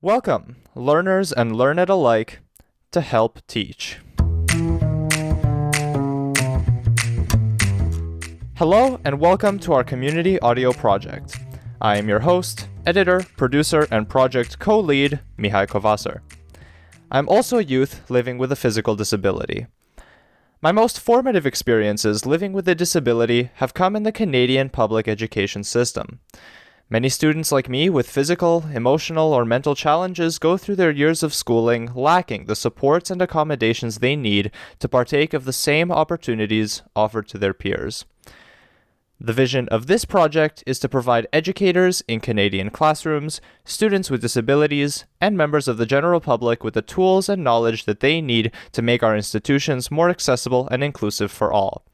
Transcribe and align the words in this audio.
Welcome, 0.00 0.58
learners 0.76 1.32
and 1.32 1.56
learn 1.56 1.80
it 1.80 1.88
alike, 1.88 2.38
to 2.92 3.00
Help 3.00 3.44
Teach. 3.48 3.98
Hello, 8.54 9.00
and 9.04 9.18
welcome 9.18 9.58
to 9.58 9.72
our 9.72 9.82
community 9.82 10.38
audio 10.38 10.72
project. 10.72 11.40
I 11.80 11.98
am 11.98 12.08
your 12.08 12.20
host, 12.20 12.68
editor, 12.86 13.26
producer, 13.36 13.88
and 13.90 14.08
project 14.08 14.60
co 14.60 14.78
lead, 14.78 15.18
Mihai 15.36 15.66
Covaser. 15.66 16.20
I'm 17.10 17.28
also 17.28 17.58
a 17.58 17.64
youth 17.64 18.08
living 18.08 18.38
with 18.38 18.52
a 18.52 18.56
physical 18.56 18.94
disability. 18.94 19.66
My 20.62 20.70
most 20.70 21.00
formative 21.00 21.44
experiences 21.44 22.24
living 22.24 22.52
with 22.52 22.68
a 22.68 22.76
disability 22.76 23.50
have 23.54 23.74
come 23.74 23.96
in 23.96 24.04
the 24.04 24.12
Canadian 24.12 24.68
public 24.68 25.08
education 25.08 25.64
system. 25.64 26.20
Many 26.90 27.10
students 27.10 27.52
like 27.52 27.68
me 27.68 27.90
with 27.90 28.08
physical, 28.08 28.64
emotional, 28.72 29.34
or 29.34 29.44
mental 29.44 29.74
challenges 29.74 30.38
go 30.38 30.56
through 30.56 30.76
their 30.76 30.90
years 30.90 31.22
of 31.22 31.34
schooling 31.34 31.90
lacking 31.94 32.46
the 32.46 32.56
supports 32.56 33.10
and 33.10 33.20
accommodations 33.20 33.98
they 33.98 34.16
need 34.16 34.50
to 34.78 34.88
partake 34.88 35.34
of 35.34 35.44
the 35.44 35.52
same 35.52 35.92
opportunities 35.92 36.80
offered 36.96 37.28
to 37.28 37.36
their 37.36 37.52
peers. 37.52 38.06
The 39.20 39.34
vision 39.34 39.68
of 39.68 39.86
this 39.86 40.06
project 40.06 40.64
is 40.64 40.78
to 40.78 40.88
provide 40.88 41.26
educators 41.30 42.02
in 42.08 42.20
Canadian 42.20 42.70
classrooms, 42.70 43.42
students 43.66 44.10
with 44.10 44.22
disabilities, 44.22 45.04
and 45.20 45.36
members 45.36 45.68
of 45.68 45.76
the 45.76 45.84
general 45.84 46.20
public 46.20 46.64
with 46.64 46.72
the 46.72 46.80
tools 46.80 47.28
and 47.28 47.44
knowledge 47.44 47.84
that 47.84 48.00
they 48.00 48.22
need 48.22 48.50
to 48.72 48.80
make 48.80 49.02
our 49.02 49.14
institutions 49.14 49.90
more 49.90 50.08
accessible 50.08 50.66
and 50.70 50.82
inclusive 50.82 51.30
for 51.30 51.52
all. 51.52 51.84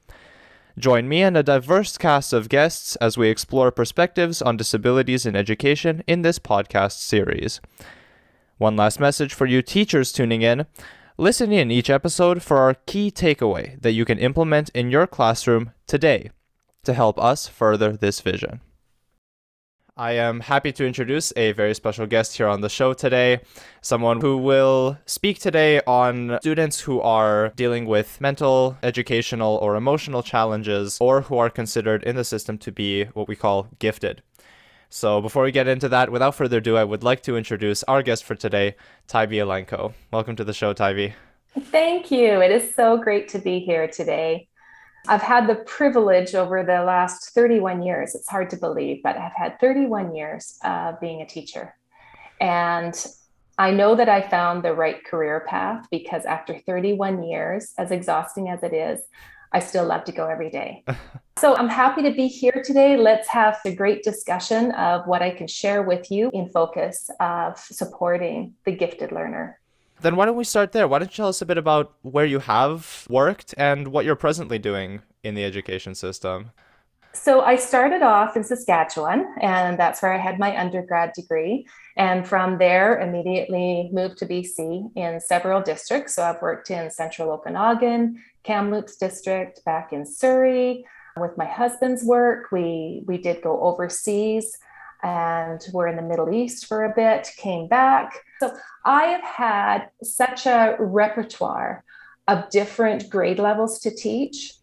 Join 0.77 1.09
me 1.09 1.23
and 1.23 1.37
a 1.37 1.42
diverse 1.45 1.96
cast 1.96 2.33
of 2.33 2.48
guests 2.48 2.96
as 2.96 3.16
we 3.16 3.28
explore 3.28 3.70
perspectives 3.70 4.42
on 4.42 4.56
disabilities 4.56 5.24
in 5.24 5.37
education 5.37 6.02
in 6.09 6.23
this 6.23 6.41
podcast 6.41 6.98
series. 6.98 7.60
One 8.59 8.74
last 8.74 8.98
message 8.98 9.34
for 9.34 9.47
you 9.47 9.62
teachers 9.62 10.10
tuning 10.10 10.42
in. 10.42 10.66
Listen 11.16 11.52
in 11.52 11.70
each 11.70 11.91
episode 11.91 12.42
for 12.42 12.58
our 12.58 12.75
key 12.75 13.12
takeaway 13.12 13.80
that 13.83 13.92
you 13.92 14.05
can 14.05 14.19
implement 14.19 14.69
in 14.70 14.91
your 14.91 15.06
classroom 15.06 15.70
today 15.86 16.30
to 16.83 16.92
help 16.92 17.20
us 17.20 17.47
further 17.47 17.97
this 17.97 18.20
vision. 18.20 18.61
I 19.97 20.14
am 20.14 20.41
happy 20.41 20.73
to 20.73 20.84
introduce 20.84 21.33
a 21.37 21.53
very 21.53 21.73
special 21.73 22.05
guest 22.09 22.37
here 22.37 22.48
on 22.48 22.62
the 22.62 22.69
show 22.69 22.95
today, 22.95 23.42
someone 23.81 24.20
who 24.20 24.36
will 24.39 24.98
speak 25.06 25.39
today 25.39 25.81
on 25.86 26.36
students 26.41 26.81
who 26.81 27.01
are 27.01 27.51
dealing 27.51 27.86
with 27.86 28.20
mental, 28.20 28.77
educational, 28.83 29.55
or 29.62 29.77
emotional 29.77 30.25
challenges, 30.25 30.98
or 31.01 31.20
who 31.20 31.39
are 31.39 31.48
considered 31.48 32.03
in 32.03 32.17
the 32.17 32.25
system 32.25 32.59
to 32.59 32.73
be 32.73 33.05
what 33.14 33.28
we 33.28 33.36
call 33.36 33.69
gifted. 33.78 34.20
So, 34.89 35.20
before 35.20 35.45
we 35.45 35.53
get 35.53 35.69
into 35.69 35.89
that, 35.91 36.11
without 36.11 36.34
further 36.34 36.58
ado, 36.58 36.77
I 36.77 36.83
would 36.83 37.05
like 37.05 37.23
to 37.23 37.36
introduce 37.36 37.84
our 37.84 38.03
guest 38.03 38.25
for 38.25 38.34
today, 38.34 38.75
Tybie 39.06 39.36
Elenko. 39.36 39.92
Welcome 40.11 40.34
to 40.34 40.45
the 40.45 40.53
show, 40.53 40.73
Tybie. 40.73 41.14
Thank 41.70 42.11
you. 42.11 42.41
It 42.41 42.51
is 42.51 42.75
so 42.75 42.97
great 42.97 43.29
to 43.29 43.39
be 43.39 43.61
here 43.61 43.86
today. 43.86 44.48
I've 45.06 45.22
had 45.22 45.47
the 45.47 45.56
privilege 45.56 46.34
over 46.34 46.62
the 46.62 46.83
last 46.83 47.34
31 47.34 47.83
years, 47.83 48.14
it's 48.14 48.28
hard 48.28 48.48
to 48.50 48.56
believe, 48.56 49.02
but 49.02 49.16
I've 49.16 49.34
had 49.36 49.61
31 49.61 50.14
years 50.14 50.58
of 50.64 50.98
being 51.00 51.20
a 51.20 51.27
teacher. 51.27 51.74
And 52.41 52.94
I 53.58 53.70
know 53.70 53.94
that 53.94 54.08
I 54.08 54.22
found 54.22 54.62
the 54.62 54.74
right 54.74 55.05
career 55.05 55.44
path 55.46 55.86
because 55.91 56.24
after 56.24 56.58
31 56.58 57.22
years, 57.22 57.72
as 57.78 57.91
exhausting 57.91 58.48
as 58.48 58.62
it 58.62 58.72
is, 58.72 59.00
I 59.52 59.61
still 59.61 59.86
love 59.86 60.05
to 60.05 60.12
go 60.12 60.27
every 60.27 60.50
day. 60.50 60.84
so 61.39 61.55
I'm 61.55 61.68
happy 61.68 62.02
to 62.02 62.11
be 62.11 62.27
here 62.27 62.62
today. 62.64 62.96
Let's 62.96 63.28
have 63.28 63.58
a 63.64 63.74
great 63.74 64.02
discussion 64.02 64.72
of 64.72 65.06
what 65.06 65.22
I 65.22 65.30
can 65.30 65.46
share 65.46 65.83
with 65.83 66.11
you 66.11 66.30
in 66.33 66.48
focus 66.48 67.08
of 67.20 67.58
supporting 67.58 68.55
the 68.64 68.72
gifted 68.72 69.12
learner. 69.12 69.61
Then 70.05 70.16
why 70.16 70.27
don't 70.27 70.36
we 70.36 70.44
start 70.44 70.72
there? 70.72 70.86
Why 70.86 70.98
don't 70.98 71.10
you 71.10 71.16
tell 71.16 71.28
us 71.28 71.41
a 71.41 71.47
bit 71.47 71.56
about 71.56 71.94
where 72.02 72.27
you 72.27 72.38
have 72.41 73.06
worked 73.08 73.55
and 73.56 73.88
what 73.88 74.05
you're 74.05 74.14
presently 74.14 74.58
doing 74.58 75.00
in 75.22 75.34
the 75.34 75.45
education 75.45 75.95
system? 75.95 76.51
So 77.14 77.40
I 77.40 77.56
started 77.56 78.02
off 78.02 78.36
in 78.36 78.45
Saskatchewan, 78.45 79.27
and 79.40 79.79
that's 79.79 80.02
where 80.02 80.12
I 80.12 80.18
had 80.18 80.39
my 80.39 80.61
undergrad 80.61 81.14
degree. 81.14 81.67
And 81.96 82.29
from 82.29 82.58
there, 82.58 83.01
immediately 83.01 83.89
moved 83.95 84.18
to 84.18 84.27
BC 84.27 84.90
in 84.95 85.20
several 85.20 85.62
districts. 85.62 86.17
So 86.17 86.23
I've 86.23 86.42
worked 86.42 86.70
in 86.70 86.90
Central 86.90 87.30
Okanagan, 87.30 88.23
Kamloops 88.42 88.96
district, 88.96 89.64
back 89.64 89.95
in 89.95 90.05
Surrey. 90.05 90.84
With 91.17 91.39
my 91.39 91.46
husband's 91.46 92.05
work, 92.05 92.52
we 92.52 93.05
we 93.06 93.17
did 93.17 93.40
go 93.40 93.58
overseas 93.62 94.58
and 95.05 95.63
were 95.73 95.87
in 95.87 95.97
the 95.97 96.03
Middle 96.03 96.33
East 96.33 96.67
for 96.67 96.85
a 96.85 96.95
bit, 96.95 97.31
came 97.37 97.69
back. 97.69 98.15
So 98.41 98.57
I 98.85 99.05
have 99.05 99.23
had 99.23 99.89
such 100.03 100.47
a 100.47 100.77
repertoire 100.79 101.85
of 102.27 102.48
different 102.51 103.11
grade 103.11 103.39
levels 103.39 103.79
to 103.81 103.95
teach 103.95 104.55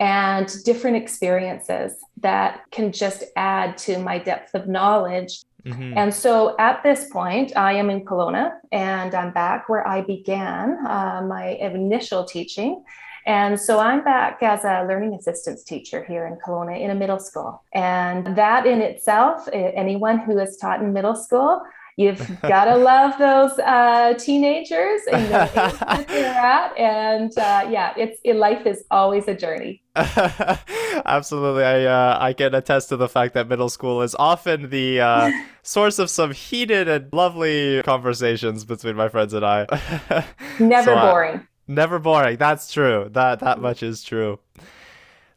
and 0.00 0.50
different 0.64 0.96
experiences 0.96 1.92
that 2.22 2.62
can 2.70 2.90
just 2.90 3.24
add 3.36 3.76
to 3.76 3.98
my 3.98 4.18
depth 4.18 4.54
of 4.54 4.66
knowledge. 4.66 5.42
Mm-hmm. 5.66 5.98
And 5.98 6.14
so 6.14 6.56
at 6.58 6.82
this 6.82 7.10
point, 7.10 7.54
I 7.54 7.74
am 7.74 7.90
in 7.90 8.06
Kelowna 8.06 8.52
and 8.72 9.14
I'm 9.14 9.34
back 9.34 9.68
where 9.68 9.86
I 9.86 10.00
began 10.00 10.78
uh, 10.86 11.22
my 11.28 11.48
initial 11.48 12.24
teaching. 12.24 12.82
And 13.26 13.60
so 13.60 13.78
I'm 13.78 14.02
back 14.04 14.42
as 14.42 14.64
a 14.64 14.84
learning 14.88 15.14
assistance 15.14 15.62
teacher 15.62 16.04
here 16.04 16.26
in 16.26 16.36
Kelowna 16.44 16.80
in 16.80 16.90
a 16.90 16.94
middle 16.94 17.18
school. 17.18 17.62
And 17.72 18.36
that 18.36 18.66
in 18.66 18.80
itself, 18.80 19.48
anyone 19.52 20.18
who 20.18 20.38
has 20.38 20.56
taught 20.56 20.80
in 20.80 20.92
middle 20.92 21.14
school, 21.14 21.62
you've 21.96 22.40
got 22.42 22.64
to 22.64 22.76
love 22.76 23.18
those 23.18 23.58
uh, 23.58 24.14
teenagers 24.14 25.02
and 25.12 25.30
that 25.30 26.08
they're 26.08 26.34
at. 26.34 26.76
And 26.78 27.36
uh, 27.36 27.68
yeah, 27.70 27.92
it's 27.96 28.20
it, 28.24 28.36
life 28.36 28.66
is 28.66 28.84
always 28.90 29.28
a 29.28 29.34
journey. 29.34 29.82
Absolutely, 29.96 31.64
I 31.64 31.84
uh, 31.84 32.18
I 32.20 32.32
can 32.32 32.54
attest 32.54 32.88
to 32.90 32.96
the 32.96 33.08
fact 33.08 33.34
that 33.34 33.48
middle 33.48 33.68
school 33.68 34.02
is 34.02 34.14
often 34.18 34.70
the 34.70 35.00
uh, 35.00 35.30
source 35.62 35.98
of 35.98 36.08
some 36.08 36.32
heated 36.32 36.88
and 36.88 37.12
lovely 37.12 37.82
conversations 37.82 38.64
between 38.64 38.96
my 38.96 39.08
friends 39.08 39.34
and 39.34 39.44
I. 39.44 39.66
Never 40.58 40.94
so, 40.94 40.96
boring. 40.96 41.46
Never 41.70 42.00
boring. 42.00 42.36
That's 42.36 42.72
true. 42.72 43.08
That 43.12 43.38
that 43.38 43.60
much 43.60 43.84
is 43.84 44.02
true. 44.02 44.40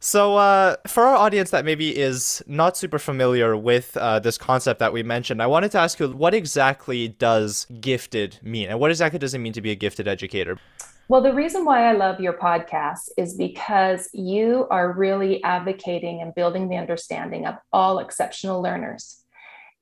So, 0.00 0.36
uh, 0.36 0.74
for 0.88 1.04
our 1.04 1.14
audience 1.14 1.50
that 1.50 1.64
maybe 1.64 1.96
is 1.96 2.42
not 2.48 2.76
super 2.76 2.98
familiar 2.98 3.56
with 3.56 3.96
uh, 3.96 4.18
this 4.18 4.36
concept 4.36 4.80
that 4.80 4.92
we 4.92 5.04
mentioned, 5.04 5.40
I 5.40 5.46
wanted 5.46 5.70
to 5.70 5.78
ask 5.78 6.00
you 6.00 6.08
what 6.08 6.34
exactly 6.34 7.06
does 7.06 7.68
gifted 7.80 8.40
mean? 8.42 8.68
And 8.68 8.80
what 8.80 8.90
exactly 8.90 9.20
does 9.20 9.32
it 9.32 9.38
mean 9.38 9.52
to 9.52 9.62
be 9.62 9.70
a 9.70 9.76
gifted 9.76 10.08
educator? 10.08 10.58
Well, 11.06 11.22
the 11.22 11.32
reason 11.32 11.64
why 11.64 11.88
I 11.88 11.92
love 11.92 12.18
your 12.18 12.32
podcast 12.32 13.10
is 13.16 13.36
because 13.36 14.08
you 14.12 14.66
are 14.72 14.92
really 14.92 15.40
advocating 15.44 16.20
and 16.20 16.34
building 16.34 16.68
the 16.68 16.76
understanding 16.76 17.46
of 17.46 17.54
all 17.72 18.00
exceptional 18.00 18.60
learners. 18.60 19.23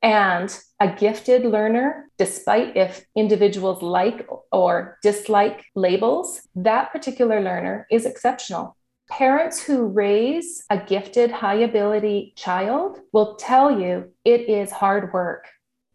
And 0.02 0.56
a 0.80 0.88
gifted 0.88 1.44
learner, 1.44 2.10
despite 2.18 2.76
if 2.76 3.04
individuals 3.16 3.82
like 3.82 4.28
or 4.50 4.98
dislike 5.02 5.64
labels, 5.76 6.40
that 6.56 6.90
particular 6.90 7.40
learner 7.40 7.86
is 7.90 8.04
exceptional. 8.04 8.76
Parents 9.08 9.62
who 9.62 9.86
raise 9.86 10.64
a 10.70 10.78
gifted, 10.78 11.30
high 11.30 11.60
ability 11.62 12.32
child 12.36 12.98
will 13.12 13.36
tell 13.36 13.80
you 13.80 14.10
it 14.24 14.48
is 14.48 14.72
hard 14.72 15.12
work. 15.12 15.46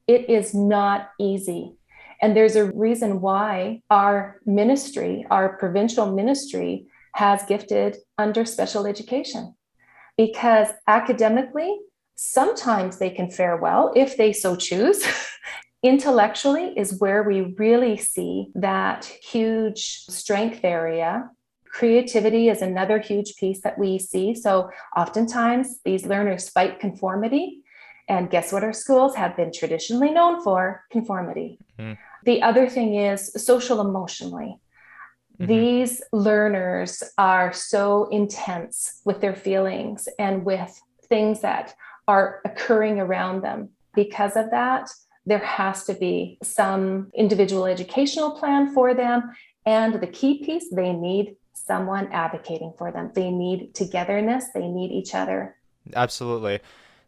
It 0.08 0.30
is 0.30 0.54
not 0.54 1.10
easy. 1.20 1.76
And 2.22 2.36
there's 2.36 2.56
a 2.56 2.72
reason 2.72 3.20
why 3.20 3.82
our 3.90 4.40
ministry, 4.46 5.26
our 5.30 5.58
provincial 5.58 6.14
ministry, 6.14 6.88
has 7.14 7.44
gifted 7.44 7.98
under 8.18 8.46
special 8.46 8.88
education. 8.88 9.56
Because 10.18 10.70
academically, 10.88 11.78
Sometimes 12.18 12.98
they 12.98 13.12
can 13.12 13.30
fare 13.30 13.58
well 13.58 13.94
if 13.96 14.18
they 14.18 14.34
so 14.34 14.56
choose. 14.56 15.06
Intellectually 15.84 16.74
is 16.76 17.00
where 17.00 17.22
we 17.22 17.54
really 17.58 17.96
see 17.96 18.50
that 18.56 19.06
huge 19.06 20.06
strength 20.10 20.62
area. 20.64 21.30
Creativity 21.66 22.50
is 22.50 22.64
another 22.64 22.98
huge 22.98 23.36
piece 23.36 23.62
that 23.62 23.78
we 23.78 24.00
see. 24.00 24.34
So, 24.34 24.72
oftentimes, 24.96 25.80
these 25.86 26.08
learners 26.08 26.50
fight 26.50 26.80
conformity. 26.80 27.62
And 28.10 28.32
guess 28.32 28.52
what 28.52 28.64
our 28.64 28.74
schools 28.74 29.16
have 29.16 29.38
been 29.38 29.52
traditionally 29.54 30.10
known 30.10 30.42
for? 30.42 30.86
Conformity. 30.90 31.60
Mm. 31.78 31.98
The 32.26 32.42
other 32.42 32.68
thing 32.68 32.96
is 32.96 33.32
social 33.34 33.80
emotionally. 33.80 34.60
Mm-hmm. 35.40 35.46
These 35.46 36.02
learners 36.12 37.04
are 37.20 37.54
so 37.54 38.06
intense 38.10 39.02
with 39.06 39.22
their 39.22 39.36
feelings 39.36 40.10
and 40.18 40.44
with 40.44 40.82
things 41.10 41.42
that 41.42 41.76
are 42.08 42.42
occurring 42.46 43.00
around 43.00 43.42
them. 43.42 43.70
Because 43.94 44.36
of 44.36 44.52
that, 44.52 44.90
there 45.26 45.40
has 45.40 45.84
to 45.86 45.94
be 45.94 46.38
some 46.42 47.12
individual 47.14 47.66
educational 47.66 48.32
plan 48.32 48.74
for 48.74 48.94
them. 48.94 49.32
And 49.66 49.96
the 49.96 50.08
key 50.08 50.44
piece, 50.46 50.70
they 50.74 50.94
need 50.94 51.36
someone 51.54 52.08
advocating 52.14 52.74
for 52.78 52.92
them. 52.92 53.12
They 53.14 53.30
need 53.30 53.76
togetherness, 53.76 54.46
they 54.54 54.68
need 54.68 54.92
each 54.92 55.14
other. 55.14 55.56
Absolutely. 55.96 56.60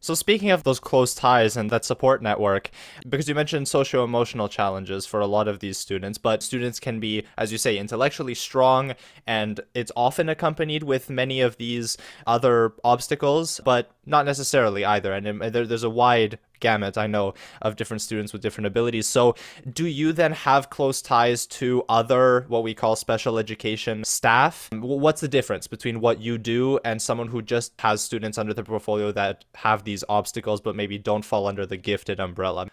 So, 0.02 0.14
speaking 0.14 0.50
of 0.50 0.64
those 0.64 0.80
close 0.80 1.14
ties 1.14 1.58
and 1.58 1.70
that 1.72 1.84
support 1.84 2.22
network, 2.22 2.70
because 3.08 3.28
you 3.28 3.36
mentioned 3.36 3.68
socio 3.68 4.04
emotional 4.04 4.48
challenges 4.48 5.06
for 5.06 5.20
a 5.20 5.28
lot 5.28 5.50
of 5.50 5.60
these 5.60 5.78
students, 5.78 6.18
but 6.18 6.42
students 6.42 6.80
can 6.80 7.02
be, 7.02 7.26
as 7.38 7.52
you 7.52 7.58
say, 7.58 7.78
intellectually 7.78 8.34
strong, 8.34 8.96
and 9.28 9.60
it's 9.74 9.92
often 9.98 10.30
accompanied 10.30 10.84
with 10.84 11.10
many 11.10 11.42
of 11.42 11.58
these 11.58 11.98
other 12.26 12.74
obstacles, 12.84 13.60
but 13.66 13.92
not 14.06 14.26
necessarily 14.26 14.86
either. 14.86 15.12
And 15.12 15.28
um, 15.28 15.40
there, 15.52 15.68
there's 15.68 15.84
a 15.84 15.90
wide 15.90 16.40
gamut, 16.60 16.98
I 16.98 17.08
know, 17.08 17.34
of 17.62 17.76
different 17.76 18.02
students 18.02 18.34
with 18.34 18.42
different 18.42 18.68
abilities. 18.68 19.08
So, 19.08 19.36
do 19.72 19.86
you 19.86 20.14
then 20.14 20.32
have 20.32 20.70
close 20.70 21.02
ties 21.02 21.46
to 21.48 21.84
other, 21.90 22.46
what 22.48 22.64
we 22.64 22.74
call 22.74 22.96
special 22.96 23.38
education 23.38 24.04
staff? 24.04 24.70
What's 24.74 25.22
the 25.22 25.28
difference 25.28 25.68
between 25.68 26.00
what 26.00 26.20
you 26.20 26.38
do 26.38 26.80
and 26.84 27.02
someone 27.02 27.28
who 27.28 27.42
just 27.42 27.74
has 27.80 28.02
students 28.02 28.38
under 28.38 28.54
the 28.54 28.64
portfolio 28.64 29.12
that 29.14 29.46
have 29.56 29.84
these 29.84 30.04
obstacles 30.10 30.62
but 30.62 30.76
maybe 30.76 30.98
don't 30.98 31.26
fall 31.26 31.48
under 31.48 31.66
the 31.66 31.78
gifted 31.78 32.20
umbrella? 32.20 32.68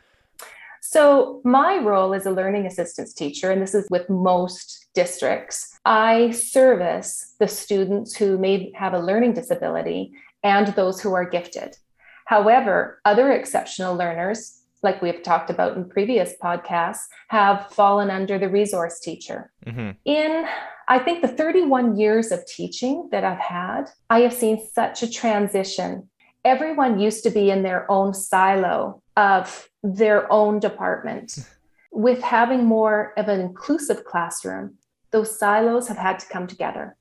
So, 0.88 1.40
my 1.44 1.78
role 1.78 2.14
as 2.14 2.26
a 2.26 2.30
learning 2.30 2.66
assistance 2.66 3.12
teacher, 3.12 3.50
and 3.50 3.60
this 3.60 3.74
is 3.74 3.88
with 3.90 4.08
most 4.08 4.86
districts, 4.94 5.76
I 5.84 6.30
service 6.30 7.34
the 7.40 7.48
students 7.48 8.16
who 8.16 8.38
may 8.38 8.70
have 8.74 8.94
a 8.94 9.00
learning 9.00 9.32
disability 9.34 10.12
and 10.44 10.68
those 10.68 11.00
who 11.00 11.12
are 11.12 11.28
gifted. 11.28 11.76
However, 12.26 13.00
other 13.04 13.32
exceptional 13.32 13.96
learners, 13.96 14.60
like 14.82 15.00
we've 15.00 15.22
talked 15.22 15.48
about 15.48 15.76
in 15.76 15.88
previous 15.88 16.34
podcasts, 16.42 17.04
have 17.28 17.68
fallen 17.70 18.10
under 18.10 18.38
the 18.38 18.48
resource 18.48 19.00
teacher. 19.00 19.52
Mm-hmm. 19.64 19.90
In, 20.04 20.44
I 20.88 20.98
think, 20.98 21.22
the 21.22 21.28
31 21.28 21.96
years 21.96 22.32
of 22.32 22.44
teaching 22.46 23.08
that 23.12 23.24
I've 23.24 23.38
had, 23.38 23.84
I 24.10 24.20
have 24.20 24.34
seen 24.34 24.60
such 24.72 25.02
a 25.02 25.10
transition. 25.10 26.10
Everyone 26.44 26.98
used 26.98 27.22
to 27.24 27.30
be 27.30 27.50
in 27.50 27.62
their 27.62 27.90
own 27.90 28.12
silo 28.12 29.02
of 29.16 29.68
their 29.82 30.30
own 30.30 30.60
department. 30.60 31.38
With 31.92 32.20
having 32.20 32.66
more 32.66 33.14
of 33.16 33.28
an 33.28 33.40
inclusive 33.40 34.04
classroom, 34.04 34.74
those 35.12 35.38
silos 35.38 35.88
have 35.88 35.96
had 35.96 36.18
to 36.18 36.26
come 36.26 36.46
together. 36.46 36.94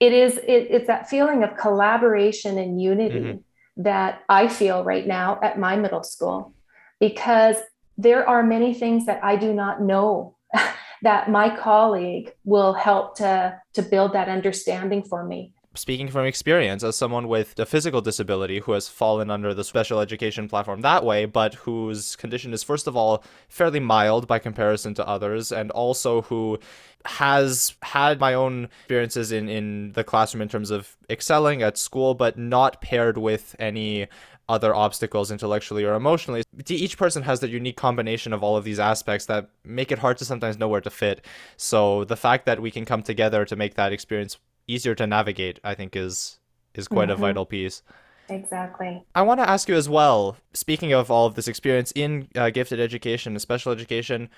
It 0.00 0.12
is 0.12 0.36
it, 0.36 0.66
it's 0.68 0.86
that 0.88 1.08
feeling 1.08 1.42
of 1.42 1.56
collaboration 1.56 2.58
and 2.58 2.82
unity 2.82 3.20
mm-hmm 3.20 3.38
that 3.76 4.22
I 4.28 4.48
feel 4.48 4.84
right 4.84 5.06
now 5.06 5.38
at 5.42 5.58
my 5.58 5.76
middle 5.76 6.02
school 6.04 6.54
because 7.00 7.56
there 7.98 8.28
are 8.28 8.42
many 8.42 8.74
things 8.74 9.06
that 9.06 9.22
I 9.22 9.36
do 9.36 9.52
not 9.52 9.82
know 9.82 10.36
that 11.02 11.30
my 11.30 11.54
colleague 11.56 12.32
will 12.44 12.72
help 12.72 13.16
to 13.16 13.60
to 13.74 13.82
build 13.82 14.12
that 14.14 14.28
understanding 14.28 15.02
for 15.02 15.24
me 15.24 15.52
speaking 15.74 16.08
from 16.08 16.24
experience 16.24 16.82
as 16.84 16.96
someone 16.96 17.28
with 17.28 17.58
a 17.58 17.66
physical 17.66 18.00
disability 18.00 18.60
who 18.60 18.72
has 18.72 18.88
fallen 18.88 19.30
under 19.30 19.52
the 19.52 19.64
special 19.64 20.00
education 20.00 20.48
platform 20.48 20.80
that 20.82 21.04
way, 21.04 21.24
but 21.24 21.54
whose 21.54 22.16
condition 22.16 22.52
is, 22.52 22.62
first 22.62 22.86
of 22.86 22.96
all, 22.96 23.24
fairly 23.48 23.80
mild 23.80 24.26
by 24.26 24.38
comparison 24.38 24.94
to 24.94 25.06
others, 25.06 25.52
and 25.52 25.70
also 25.72 26.22
who 26.22 26.58
has 27.06 27.74
had 27.82 28.18
my 28.18 28.32
own 28.34 28.64
experiences 28.80 29.32
in, 29.32 29.48
in 29.48 29.92
the 29.92 30.04
classroom 30.04 30.40
in 30.42 30.48
terms 30.48 30.70
of 30.70 30.96
excelling 31.10 31.62
at 31.62 31.76
school, 31.76 32.14
but 32.14 32.38
not 32.38 32.80
paired 32.80 33.18
with 33.18 33.54
any 33.58 34.06
other 34.48 34.74
obstacles 34.74 35.30
intellectually 35.30 35.84
or 35.84 35.94
emotionally. 35.94 36.42
Each 36.68 36.98
person 36.98 37.22
has 37.22 37.40
their 37.40 37.48
unique 37.48 37.76
combination 37.76 38.32
of 38.32 38.42
all 38.42 38.56
of 38.56 38.64
these 38.64 38.78
aspects 38.78 39.26
that 39.26 39.48
make 39.64 39.90
it 39.90 39.98
hard 39.98 40.18
to 40.18 40.24
sometimes 40.24 40.58
know 40.58 40.68
where 40.68 40.82
to 40.82 40.90
fit. 40.90 41.24
So 41.56 42.04
the 42.04 42.16
fact 42.16 42.44
that 42.46 42.60
we 42.60 42.70
can 42.70 42.84
come 42.84 43.02
together 43.02 43.44
to 43.46 43.56
make 43.56 43.74
that 43.74 43.92
experience 43.92 44.38
easier 44.66 44.94
to 44.94 45.06
navigate, 45.06 45.60
I 45.64 45.74
think 45.74 45.96
is 45.96 46.38
is 46.74 46.88
quite 46.88 47.08
mm-hmm. 47.08 47.22
a 47.22 47.26
vital 47.26 47.46
piece. 47.46 47.82
Exactly. 48.28 49.04
I 49.14 49.22
want 49.22 49.40
to 49.40 49.48
ask 49.48 49.68
you 49.68 49.74
as 49.74 49.88
well, 49.88 50.36
speaking 50.54 50.92
of 50.92 51.10
all 51.10 51.26
of 51.26 51.34
this 51.34 51.46
experience 51.46 51.92
in 51.94 52.28
uh, 52.34 52.50
gifted 52.50 52.80
education 52.80 53.34
and 53.34 53.40
special 53.40 53.70
education, 53.70 54.30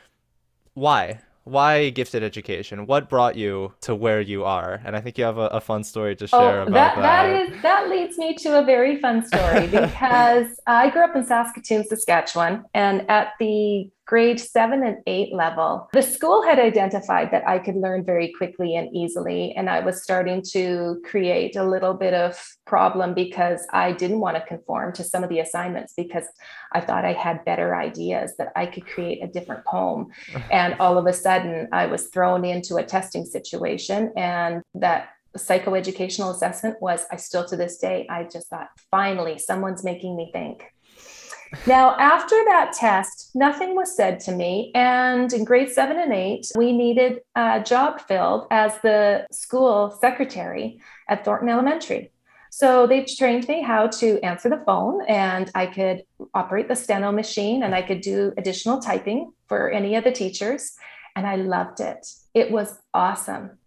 why? 0.74 1.20
why 1.46 1.90
gifted 1.90 2.24
education? 2.24 2.86
What 2.86 3.08
brought 3.08 3.36
you 3.36 3.72
to 3.82 3.94
where 3.94 4.20
you 4.20 4.44
are? 4.44 4.80
And 4.84 4.96
I 4.96 5.00
think 5.00 5.16
you 5.16 5.24
have 5.24 5.38
a, 5.38 5.46
a 5.46 5.60
fun 5.60 5.84
story 5.84 6.16
to 6.16 6.24
oh, 6.24 6.26
share 6.26 6.60
oh, 6.62 6.66
about 6.66 6.96
that. 6.96 7.02
That 7.02 7.54
is 7.54 7.62
that 7.62 7.88
leads 7.88 8.18
me 8.18 8.34
to 8.34 8.58
a 8.58 8.64
very 8.64 9.00
fun 9.00 9.24
story 9.24 9.66
because 9.68 10.60
I 10.66 10.90
grew 10.90 11.04
up 11.04 11.14
in 11.14 11.24
Saskatoon, 11.24 11.84
Saskatchewan, 11.84 12.64
and 12.74 13.08
at 13.08 13.34
the 13.38 13.88
grade 14.06 14.38
seven 14.38 14.84
and 14.84 14.98
eight 15.06 15.34
level, 15.34 15.88
the 15.92 16.02
school 16.02 16.42
had 16.42 16.58
identified 16.58 17.30
that 17.32 17.46
I 17.46 17.58
could 17.58 17.74
learn 17.74 18.04
very 18.04 18.32
quickly 18.32 18.76
and 18.76 18.94
easily. 18.94 19.52
And 19.56 19.68
I 19.68 19.80
was 19.80 20.02
starting 20.02 20.42
to 20.52 21.02
create 21.04 21.56
a 21.56 21.64
little 21.64 21.92
bit 21.92 22.14
of 22.14 22.40
problem 22.66 23.14
because 23.14 23.66
I 23.72 23.92
didn't 23.92 24.20
want 24.20 24.36
to 24.36 24.42
conform 24.42 24.92
to 24.94 25.04
some 25.04 25.24
of 25.24 25.28
the 25.28 25.40
assignments 25.40 25.92
because 25.96 26.24
I 26.72 26.80
thought 26.80 27.04
I 27.04 27.12
had 27.12 27.44
better 27.44 27.74
ideas 27.74 28.34
that 28.38 28.52
I 28.54 28.66
could 28.66 28.86
create 28.86 29.22
a 29.22 29.26
different 29.26 29.64
poem. 29.64 30.08
and 30.52 30.76
all 30.78 30.98
of 30.98 31.06
a 31.06 31.12
sudden, 31.12 31.68
I 31.72 31.86
was 31.86 32.06
thrown 32.08 32.44
into 32.44 32.76
a 32.76 32.84
testing 32.84 33.24
situation 33.24 34.12
and 34.16 34.62
that 34.74 35.10
psychoeducational 35.36 36.34
assessment 36.34 36.80
was 36.80 37.04
i 37.12 37.16
still 37.16 37.44
to 37.44 37.56
this 37.56 37.76
day 37.76 38.06
i 38.08 38.24
just 38.24 38.48
thought 38.48 38.68
finally 38.90 39.38
someone's 39.38 39.84
making 39.84 40.16
me 40.16 40.30
think 40.32 40.72
now, 41.66 41.96
after 41.96 42.36
that 42.46 42.72
test, 42.72 43.30
nothing 43.34 43.74
was 43.74 43.96
said 43.96 44.20
to 44.20 44.32
me. 44.32 44.72
And 44.74 45.32
in 45.32 45.44
grade 45.44 45.70
seven 45.70 45.98
and 45.98 46.12
eight, 46.12 46.50
we 46.56 46.72
needed 46.72 47.20
a 47.34 47.62
job 47.62 48.00
filled 48.00 48.46
as 48.50 48.78
the 48.82 49.26
school 49.30 49.96
secretary 50.00 50.80
at 51.08 51.24
Thornton 51.24 51.48
Elementary. 51.48 52.12
So 52.50 52.86
they 52.86 53.04
trained 53.04 53.48
me 53.48 53.60
how 53.62 53.88
to 53.88 54.18
answer 54.20 54.48
the 54.48 54.62
phone, 54.64 55.04
and 55.06 55.50
I 55.54 55.66
could 55.66 56.04
operate 56.32 56.68
the 56.68 56.76
steno 56.76 57.12
machine 57.12 57.62
and 57.62 57.74
I 57.74 57.82
could 57.82 58.00
do 58.00 58.32
additional 58.38 58.80
typing 58.80 59.32
for 59.46 59.70
any 59.70 59.94
of 59.94 60.04
the 60.04 60.12
teachers. 60.12 60.74
And 61.14 61.26
I 61.26 61.36
loved 61.36 61.80
it. 61.80 62.06
It 62.34 62.50
was 62.50 62.78
awesome 62.94 63.58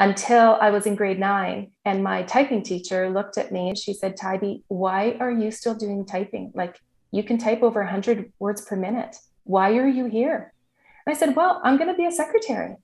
until 0.00 0.58
I 0.60 0.70
was 0.70 0.86
in 0.86 0.94
grade 0.94 1.18
nine. 1.18 1.72
And 1.84 2.04
my 2.04 2.22
typing 2.22 2.62
teacher 2.62 3.10
looked 3.10 3.38
at 3.38 3.52
me 3.52 3.68
and 3.68 3.78
she 3.78 3.94
said, 3.94 4.16
Tybie, 4.16 4.62
why 4.68 5.16
are 5.20 5.30
you 5.30 5.50
still 5.50 5.74
doing 5.74 6.06
typing? 6.06 6.52
Like, 6.54 6.80
you 7.10 7.22
can 7.22 7.38
type 7.38 7.62
over 7.62 7.80
100 7.80 8.32
words 8.38 8.62
per 8.62 8.76
minute. 8.76 9.16
Why 9.44 9.76
are 9.76 9.86
you 9.88 10.06
here? 10.06 10.52
And 11.06 11.14
I 11.14 11.18
said, 11.18 11.34
Well, 11.34 11.60
I'm 11.64 11.76
going 11.76 11.88
to 11.88 11.96
be 11.96 12.06
a 12.06 12.12
secretary 12.12 12.76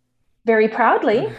very 0.45 0.69
proudly. 0.69 1.33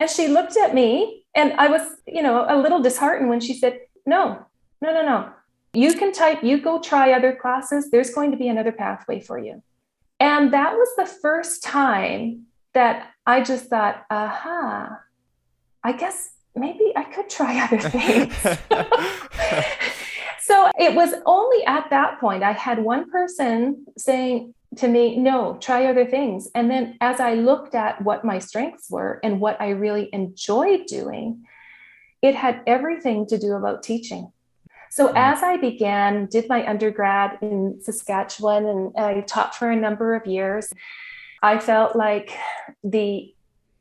And 0.00 0.10
she 0.10 0.26
looked 0.26 0.56
at 0.56 0.74
me, 0.74 1.26
and 1.36 1.52
I 1.52 1.68
was, 1.68 1.82
you 2.08 2.24
know, 2.24 2.44
a 2.48 2.58
little 2.60 2.82
disheartened 2.82 3.30
when 3.30 3.38
she 3.38 3.54
said, 3.54 3.78
No, 4.04 4.44
no, 4.80 4.92
no, 4.92 5.06
no. 5.06 5.30
You 5.74 5.94
can 5.94 6.12
type, 6.12 6.42
you 6.42 6.60
go 6.60 6.80
try 6.80 7.12
other 7.12 7.36
classes. 7.36 7.88
There's 7.88 8.10
going 8.10 8.32
to 8.32 8.36
be 8.36 8.48
another 8.48 8.72
pathway 8.72 9.20
for 9.20 9.38
you. 9.38 9.62
And 10.18 10.52
that 10.52 10.74
was 10.74 10.88
the 10.96 11.06
first 11.06 11.62
time 11.62 12.46
that 12.74 13.10
I 13.26 13.42
just 13.42 13.66
thought, 13.66 14.04
aha, 14.10 15.00
I 15.84 15.92
guess 15.92 16.30
maybe 16.54 16.92
I 16.96 17.04
could 17.04 17.30
try 17.30 17.64
other 17.64 17.78
things. 17.90 18.34
So 20.42 20.70
it 20.76 20.94
was 20.94 21.14
only 21.24 21.64
at 21.66 21.88
that 21.90 22.18
point 22.18 22.42
I 22.42 22.52
had 22.52 22.80
one 22.80 23.08
person 23.08 23.86
saying 23.96 24.54
to 24.78 24.88
me, 24.88 25.16
no, 25.16 25.56
try 25.60 25.86
other 25.86 26.04
things. 26.04 26.48
And 26.54 26.68
then 26.68 26.96
as 27.00 27.20
I 27.20 27.34
looked 27.34 27.76
at 27.76 28.02
what 28.02 28.24
my 28.24 28.40
strengths 28.40 28.90
were 28.90 29.20
and 29.22 29.40
what 29.40 29.60
I 29.60 29.70
really 29.70 30.08
enjoyed 30.12 30.86
doing, 30.86 31.44
it 32.22 32.34
had 32.34 32.60
everything 32.66 33.26
to 33.26 33.38
do 33.38 33.52
about 33.52 33.84
teaching. 33.84 34.32
So 34.90 35.08
mm-hmm. 35.08 35.16
as 35.16 35.44
I 35.44 35.58
began, 35.58 36.26
did 36.26 36.48
my 36.48 36.68
undergrad 36.68 37.38
in 37.40 37.78
Saskatchewan 37.80 38.66
and 38.66 38.92
I 38.96 39.20
taught 39.20 39.54
for 39.54 39.70
a 39.70 39.76
number 39.76 40.14
of 40.16 40.26
years, 40.26 40.72
I 41.40 41.60
felt 41.60 41.94
like 41.94 42.36
the 42.82 43.32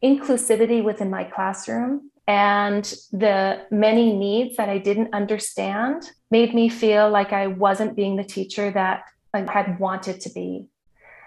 inclusivity 0.03 0.83
within 0.83 1.09
my 1.09 1.23
classroom 1.23 2.10
and 2.31 2.85
the 3.11 3.61
many 3.71 4.13
needs 4.13 4.55
that 4.55 4.69
I 4.69 4.77
didn't 4.77 5.13
understand 5.13 6.09
made 6.29 6.53
me 6.53 6.69
feel 6.69 7.09
like 7.09 7.33
I 7.33 7.47
wasn't 7.47 7.97
being 7.97 8.15
the 8.15 8.23
teacher 8.23 8.71
that 8.71 9.03
I 9.33 9.39
had 9.51 9.79
wanted 9.79 10.21
to 10.21 10.29
be. 10.29 10.67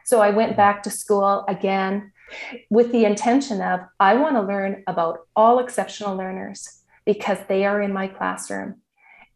So 0.06 0.22
I 0.22 0.30
went 0.30 0.56
back 0.56 0.82
to 0.84 0.90
school 0.90 1.44
again 1.46 2.10
with 2.70 2.90
the 2.90 3.04
intention 3.04 3.60
of 3.60 3.80
I 4.00 4.14
want 4.14 4.36
to 4.36 4.40
learn 4.40 4.82
about 4.86 5.28
all 5.36 5.58
exceptional 5.58 6.16
learners 6.16 6.80
because 7.04 7.38
they 7.48 7.66
are 7.66 7.82
in 7.82 7.92
my 7.92 8.06
classroom. 8.06 8.76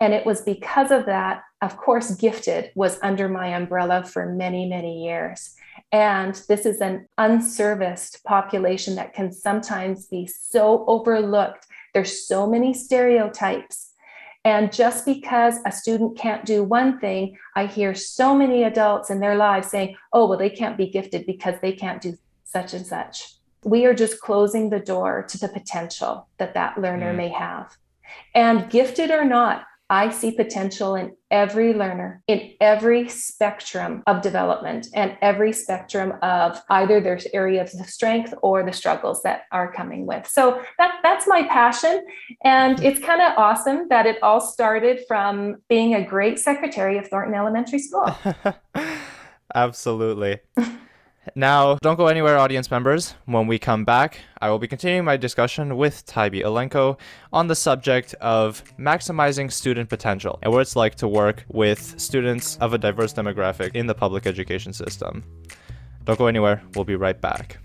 And 0.00 0.14
it 0.14 0.24
was 0.24 0.40
because 0.40 0.90
of 0.90 1.04
that, 1.04 1.42
of 1.60 1.76
course, 1.76 2.14
gifted 2.14 2.70
was 2.74 2.98
under 3.02 3.28
my 3.28 3.48
umbrella 3.48 4.06
for 4.06 4.24
many, 4.24 4.66
many 4.66 5.04
years. 5.04 5.54
And 5.90 6.34
this 6.48 6.66
is 6.66 6.80
an 6.80 7.08
unserviced 7.16 8.22
population 8.24 8.94
that 8.96 9.14
can 9.14 9.32
sometimes 9.32 10.06
be 10.06 10.26
so 10.26 10.84
overlooked. 10.86 11.66
There's 11.94 12.26
so 12.26 12.46
many 12.46 12.74
stereotypes. 12.74 13.92
And 14.44 14.72
just 14.72 15.04
because 15.04 15.58
a 15.66 15.72
student 15.72 16.16
can't 16.16 16.44
do 16.44 16.62
one 16.62 16.98
thing, 17.00 17.36
I 17.56 17.66
hear 17.66 17.94
so 17.94 18.34
many 18.34 18.64
adults 18.64 19.10
in 19.10 19.20
their 19.20 19.36
lives 19.36 19.68
saying, 19.68 19.96
oh, 20.12 20.26
well, 20.26 20.38
they 20.38 20.50
can't 20.50 20.76
be 20.76 20.88
gifted 20.88 21.26
because 21.26 21.54
they 21.60 21.72
can't 21.72 22.00
do 22.00 22.16
such 22.44 22.74
and 22.74 22.86
such. 22.86 23.34
We 23.64 23.84
are 23.86 23.94
just 23.94 24.20
closing 24.20 24.70
the 24.70 24.78
door 24.78 25.24
to 25.28 25.38
the 25.38 25.48
potential 25.48 26.28
that 26.38 26.54
that 26.54 26.80
learner 26.80 27.12
mm. 27.12 27.16
may 27.16 27.28
have. 27.28 27.76
And 28.34 28.70
gifted 28.70 29.10
or 29.10 29.24
not, 29.24 29.64
I 29.90 30.10
see 30.10 30.32
potential 30.32 30.94
in 30.94 31.16
every 31.30 31.72
learner, 31.72 32.22
in 32.26 32.52
every 32.60 33.08
spectrum 33.08 34.02
of 34.06 34.20
development 34.20 34.88
and 34.94 35.16
every 35.22 35.52
spectrum 35.52 36.14
of 36.22 36.60
either 36.68 37.00
their 37.00 37.18
areas 37.32 37.78
of 37.78 37.88
strength 37.88 38.34
or 38.42 38.64
the 38.64 38.72
struggles 38.72 39.22
that 39.22 39.42
are 39.50 39.72
coming 39.72 40.06
with. 40.06 40.26
So 40.26 40.62
that, 40.78 40.96
that's 41.02 41.26
my 41.26 41.44
passion. 41.44 42.04
And 42.44 42.76
mm-hmm. 42.76 42.86
it's 42.86 43.00
kind 43.00 43.22
of 43.22 43.32
awesome 43.38 43.88
that 43.88 44.06
it 44.06 44.22
all 44.22 44.40
started 44.40 45.00
from 45.08 45.56
being 45.68 45.94
a 45.94 46.04
great 46.04 46.38
secretary 46.38 46.98
of 46.98 47.08
Thornton 47.08 47.34
Elementary 47.34 47.78
School. 47.78 48.14
Absolutely. 49.54 50.38
Now, 51.34 51.76
don't 51.82 51.96
go 51.96 52.06
anywhere, 52.06 52.38
audience 52.38 52.70
members. 52.70 53.14
When 53.26 53.46
we 53.46 53.58
come 53.58 53.84
back, 53.84 54.20
I 54.40 54.50
will 54.50 54.58
be 54.58 54.68
continuing 54.68 55.04
my 55.04 55.16
discussion 55.16 55.76
with 55.76 56.04
Tybie 56.06 56.42
Elenko 56.42 56.98
on 57.32 57.48
the 57.48 57.54
subject 57.54 58.14
of 58.14 58.62
maximizing 58.78 59.50
student 59.52 59.88
potential 59.88 60.38
and 60.42 60.52
what 60.52 60.60
it's 60.60 60.76
like 60.76 60.94
to 60.96 61.08
work 61.08 61.44
with 61.48 61.98
students 62.00 62.56
of 62.58 62.72
a 62.72 62.78
diverse 62.78 63.12
demographic 63.12 63.74
in 63.74 63.86
the 63.86 63.94
public 63.94 64.26
education 64.26 64.72
system. 64.72 65.24
Don't 66.04 66.18
go 66.18 66.26
anywhere, 66.26 66.62
we'll 66.74 66.84
be 66.84 66.96
right 66.96 67.20
back. 67.20 67.58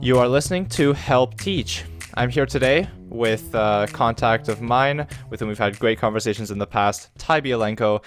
You 0.00 0.18
are 0.18 0.28
listening 0.28 0.66
to 0.66 0.92
Help 0.92 1.40
Teach. 1.40 1.84
I'm 2.16 2.30
here 2.30 2.46
today 2.46 2.88
with 3.08 3.52
a 3.54 3.88
contact 3.92 4.48
of 4.48 4.62
mine 4.62 5.08
with 5.30 5.40
whom 5.40 5.48
we've 5.48 5.58
had 5.58 5.80
great 5.80 5.98
conversations 5.98 6.52
in 6.52 6.58
the 6.58 6.66
past, 6.66 7.10
Tybie 7.18 7.50
Elenko. 7.50 8.04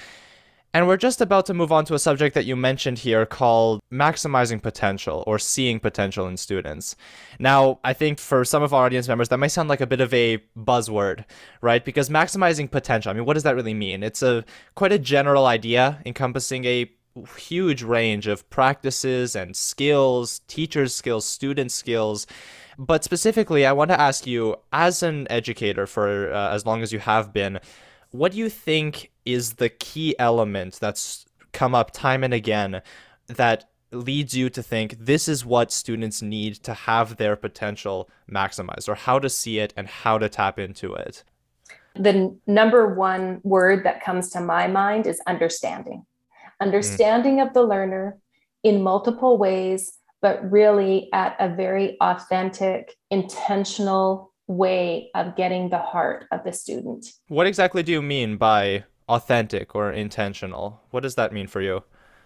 And 0.74 0.88
we're 0.88 0.96
just 0.96 1.20
about 1.20 1.46
to 1.48 1.54
move 1.54 1.74
on 1.74 1.84
to 1.86 1.94
a 1.94 2.00
subject 2.00 2.34
that 2.36 2.46
you 2.46 2.56
mentioned 2.56 3.00
here 3.00 3.26
called 3.26 3.82
maximizing 3.92 4.62
potential 4.62 5.26
or 5.28 5.38
seeing 5.38 5.82
potential 5.82 6.26
in 6.28 6.38
students. 6.38 6.96
Now, 7.38 7.80
I 7.84 7.92
think 7.92 8.20
for 8.20 8.46
some 8.46 8.64
of 8.64 8.74
our 8.74 8.86
audience 8.86 9.10
members, 9.10 9.28
that 9.28 9.40
might 9.40 9.48
sound 9.48 9.68
like 9.68 9.82
a 9.82 9.88
bit 9.88 10.00
of 10.00 10.14
a 10.14 10.38
buzzword, 10.58 11.26
right? 11.60 11.84
Because 11.84 12.10
maximizing 12.10 12.72
potential, 12.72 13.10
I 13.10 13.14
mean, 13.14 13.26
what 13.26 13.34
does 13.34 13.44
that 13.44 13.56
really 13.56 13.74
mean? 13.74 14.04
It's 14.04 14.24
a 14.24 14.46
quite 14.76 14.94
a 14.94 15.00
general 15.00 15.48
idea 15.48 16.02
encompassing 16.06 16.64
a 16.64 16.90
huge 17.38 17.84
range 17.84 18.28
of 18.28 18.50
practices 18.50 19.36
and 19.36 19.56
skills, 19.56 20.40
teachers' 20.48 20.94
skills, 20.96 21.26
student 21.26 21.74
skills 21.74 22.26
but 22.78 23.04
specifically, 23.04 23.66
I 23.66 23.72
want 23.72 23.90
to 23.90 24.00
ask 24.00 24.28
you, 24.28 24.56
as 24.72 25.02
an 25.02 25.28
educator 25.30 25.88
for 25.88 26.32
uh, 26.32 26.54
as 26.54 26.66
long 26.66 26.84
as 26.84 26.94
you 26.94 27.00
have 27.00 27.34
been, 27.34 27.60
what 28.12 28.32
do 28.32 28.38
you 28.38 28.50
think 28.50 29.12
is 29.26 29.54
the 29.54 29.70
key 29.70 30.16
element 30.20 30.80
that's 30.80 31.26
come 31.54 31.74
up 31.74 31.92
time 31.92 32.24
and 32.24 32.34
again 32.34 32.82
that 33.28 33.70
leads 33.92 34.36
you 34.36 34.50
to 34.50 34.62
think 34.62 34.96
this 35.00 35.28
is 35.28 35.46
what 35.46 35.72
students 35.72 36.22
need 36.22 36.56
to 36.56 36.74
have 36.74 37.18
their 37.18 37.36
potential 37.36 38.10
maximized, 38.30 38.88
or 38.88 38.96
how 38.96 39.18
to 39.18 39.30
see 39.30 39.60
it 39.60 39.74
and 39.76 39.88
how 39.88 40.18
to 40.18 40.30
tap 40.30 40.60
into 40.60 40.94
it? 40.94 41.24
The 41.96 42.38
number 42.46 42.94
one 42.94 43.42
word 43.44 43.86
that 43.86 44.04
comes 44.04 44.30
to 44.32 44.42
my 44.42 44.68
mind 44.68 45.08
is 45.08 45.20
understanding. 45.26 46.06
Understanding 46.62 47.38
mm. 47.38 47.48
of 47.48 47.54
the 47.54 47.64
learner 47.64 48.18
in 48.64 48.84
multiple 48.84 49.38
ways 49.38 49.97
but 50.22 50.52
really 50.52 51.10
at 51.14 51.36
a 51.40 51.50
very 51.54 51.98
authentic, 52.02 52.96
intentional 53.12 54.34
way 54.48 55.10
of 55.14 55.36
getting 55.36 55.70
the 55.70 55.78
heart 55.78 56.26
of 56.32 56.44
the 56.44 56.54
student. 56.54 57.06
What 57.28 57.48
exactly 57.48 57.84
do 57.84 57.92
you 57.92 58.02
mean 58.02 58.38
by 58.38 58.86
authentic 59.10 59.76
or 59.76 59.92
intentional? 59.92 60.82
What 60.92 61.04
does 61.04 61.16
that 61.16 61.34
mean 61.34 61.48
for 61.48 61.62
you? 61.62 61.84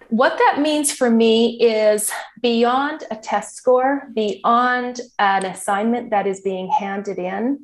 What 0.10 0.38
that 0.38 0.60
means 0.60 0.91
for 0.91 1.10
me 1.10 1.57
is 1.62 2.12
beyond 2.41 3.05
a 3.12 3.15
test 3.15 3.55
score, 3.55 4.10
beyond 4.13 5.00
an 5.19 5.45
assignment 5.45 6.10
that 6.10 6.27
is 6.27 6.41
being 6.41 6.69
handed 6.69 7.17
in, 7.17 7.60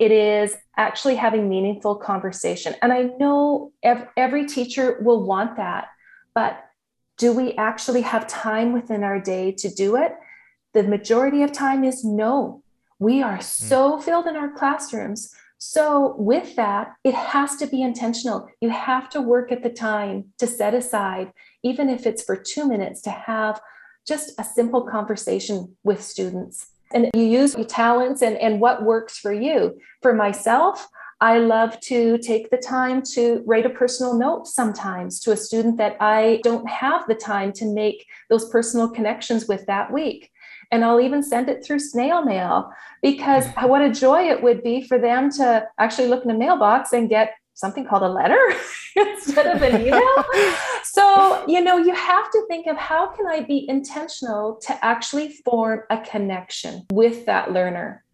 it 0.00 0.10
is 0.10 0.56
actually 0.76 1.14
having 1.14 1.48
meaningful 1.48 1.94
conversation. 1.94 2.74
And 2.82 2.92
I 2.92 3.10
know 3.18 3.72
every 3.82 4.44
teacher 4.46 4.98
will 5.02 5.22
want 5.22 5.56
that, 5.56 5.86
but 6.34 6.63
do 7.18 7.32
we 7.32 7.52
actually 7.54 8.02
have 8.02 8.26
time 8.26 8.72
within 8.72 9.04
our 9.04 9.20
day 9.20 9.52
to 9.52 9.68
do 9.68 9.96
it? 9.96 10.14
The 10.72 10.82
majority 10.82 11.42
of 11.42 11.52
time 11.52 11.84
is 11.84 12.04
no. 12.04 12.62
We 12.98 13.22
are 13.22 13.36
hmm. 13.36 13.42
so 13.42 14.00
filled 14.00 14.26
in 14.26 14.36
our 14.36 14.50
classrooms. 14.50 15.34
So, 15.58 16.14
with 16.18 16.56
that, 16.56 16.92
it 17.04 17.14
has 17.14 17.56
to 17.56 17.66
be 17.66 17.80
intentional. 17.80 18.48
You 18.60 18.68
have 18.68 19.08
to 19.10 19.20
work 19.20 19.50
at 19.50 19.62
the 19.62 19.70
time 19.70 20.26
to 20.38 20.46
set 20.46 20.74
aside, 20.74 21.32
even 21.62 21.88
if 21.88 22.06
it's 22.06 22.22
for 22.22 22.36
two 22.36 22.68
minutes, 22.68 23.00
to 23.02 23.10
have 23.10 23.60
just 24.06 24.32
a 24.38 24.44
simple 24.44 24.82
conversation 24.82 25.74
with 25.82 26.02
students. 26.02 26.66
And 26.92 27.10
you 27.14 27.22
use 27.22 27.54
your 27.54 27.64
talents 27.64 28.20
and, 28.20 28.36
and 28.36 28.60
what 28.60 28.84
works 28.84 29.18
for 29.18 29.32
you. 29.32 29.78
For 30.02 30.12
myself, 30.12 30.86
I 31.24 31.38
love 31.38 31.80
to 31.80 32.18
take 32.18 32.50
the 32.50 32.58
time 32.58 33.00
to 33.14 33.42
write 33.46 33.64
a 33.64 33.70
personal 33.70 34.12
note 34.12 34.46
sometimes 34.46 35.20
to 35.20 35.32
a 35.32 35.38
student 35.38 35.78
that 35.78 35.96
I 35.98 36.42
don't 36.44 36.68
have 36.68 37.06
the 37.08 37.14
time 37.14 37.50
to 37.54 37.64
make 37.64 38.06
those 38.28 38.50
personal 38.50 38.90
connections 38.90 39.48
with 39.48 39.64
that 39.64 39.90
week. 39.90 40.30
And 40.70 40.84
I'll 40.84 41.00
even 41.00 41.22
send 41.22 41.48
it 41.48 41.64
through 41.64 41.78
snail 41.78 42.22
mail 42.26 42.70
because 43.00 43.46
mm. 43.46 43.66
what 43.70 43.80
a 43.80 43.90
joy 43.90 44.28
it 44.28 44.42
would 44.42 44.62
be 44.62 44.82
for 44.82 44.98
them 44.98 45.30
to 45.38 45.66
actually 45.78 46.08
look 46.08 46.26
in 46.26 46.30
a 46.30 46.36
mailbox 46.36 46.92
and 46.92 47.08
get 47.08 47.32
something 47.54 47.86
called 47.86 48.02
a 48.02 48.08
letter 48.08 48.42
instead 48.96 49.46
of 49.46 49.62
an 49.62 49.80
email. 49.80 50.24
so, 50.84 51.42
you 51.48 51.62
know, 51.62 51.78
you 51.78 51.94
have 51.94 52.30
to 52.32 52.44
think 52.48 52.66
of 52.66 52.76
how 52.76 53.06
can 53.06 53.26
I 53.26 53.40
be 53.40 53.66
intentional 53.66 54.60
to 54.66 54.84
actually 54.84 55.30
form 55.42 55.84
a 55.88 56.02
connection 56.02 56.84
with 56.92 57.24
that 57.24 57.50
learner. 57.50 58.04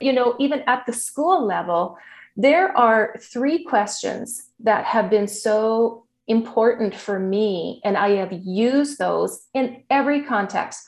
You 0.00 0.14
know, 0.14 0.36
even 0.38 0.62
at 0.66 0.86
the 0.86 0.94
school 0.94 1.44
level, 1.44 1.98
there 2.36 2.76
are 2.76 3.16
three 3.20 3.64
questions 3.64 4.50
that 4.60 4.84
have 4.84 5.10
been 5.10 5.28
so 5.28 6.06
important 6.26 6.94
for 6.94 7.18
me, 7.18 7.80
and 7.84 7.96
I 7.96 8.10
have 8.10 8.32
used 8.32 8.98
those 8.98 9.46
in 9.52 9.82
every 9.90 10.22
context. 10.22 10.80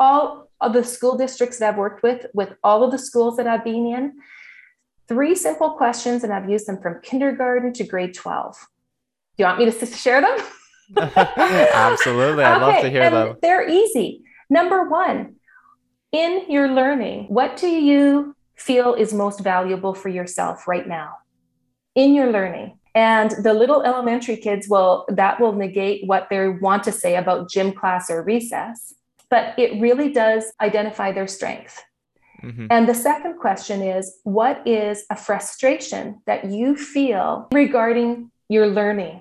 All 0.00 0.50
of 0.60 0.72
the 0.72 0.82
school 0.82 1.16
districts 1.16 1.58
that 1.58 1.70
I've 1.70 1.78
worked 1.78 2.02
with, 2.02 2.26
with 2.34 2.54
all 2.64 2.82
of 2.82 2.90
the 2.90 2.98
schools 2.98 3.36
that 3.36 3.46
I've 3.46 3.64
been 3.64 3.86
in, 3.86 4.14
three 5.06 5.34
simple 5.34 5.72
questions, 5.72 6.24
and 6.24 6.32
I've 6.32 6.48
used 6.48 6.66
them 6.66 6.80
from 6.80 7.00
kindergarten 7.02 7.72
to 7.74 7.84
grade 7.84 8.14
12. 8.14 8.54
Do 8.56 9.42
you 9.42 9.44
want 9.44 9.58
me 9.58 9.70
to 9.70 9.86
share 9.86 10.20
them? 10.20 10.38
Absolutely. 10.96 12.44
I'd 12.44 12.56
okay, 12.56 12.72
love 12.72 12.82
to 12.82 12.90
hear 12.90 13.10
them. 13.10 13.36
They're 13.42 13.68
easy. 13.68 14.24
Number 14.50 14.88
one, 14.88 15.36
in 16.12 16.50
your 16.50 16.68
learning, 16.68 17.26
what 17.28 17.56
do 17.56 17.68
you 17.68 18.34
feel 18.58 18.94
is 18.94 19.14
most 19.14 19.40
valuable 19.40 19.94
for 19.94 20.08
yourself 20.08 20.68
right 20.68 20.86
now 20.86 21.16
in 21.94 22.14
your 22.14 22.30
learning. 22.30 22.78
And 22.94 23.30
the 23.42 23.54
little 23.54 23.82
elementary 23.82 24.36
kids 24.36 24.68
will, 24.68 25.06
that 25.08 25.40
will 25.40 25.52
negate 25.52 26.06
what 26.06 26.28
they 26.30 26.48
want 26.48 26.82
to 26.84 26.92
say 26.92 27.16
about 27.16 27.48
gym 27.48 27.72
class 27.72 28.10
or 28.10 28.22
recess, 28.22 28.94
but 29.30 29.56
it 29.58 29.80
really 29.80 30.12
does 30.12 30.52
identify 30.60 31.12
their 31.12 31.28
strength. 31.28 31.82
Mm-hmm. 32.42 32.66
And 32.70 32.88
the 32.88 32.94
second 32.94 33.38
question 33.38 33.82
is 33.82 34.18
what 34.24 34.66
is 34.66 35.04
a 35.10 35.16
frustration 35.16 36.20
that 36.26 36.46
you 36.50 36.76
feel 36.76 37.48
regarding 37.52 38.30
your 38.48 38.66
learning? 38.66 39.20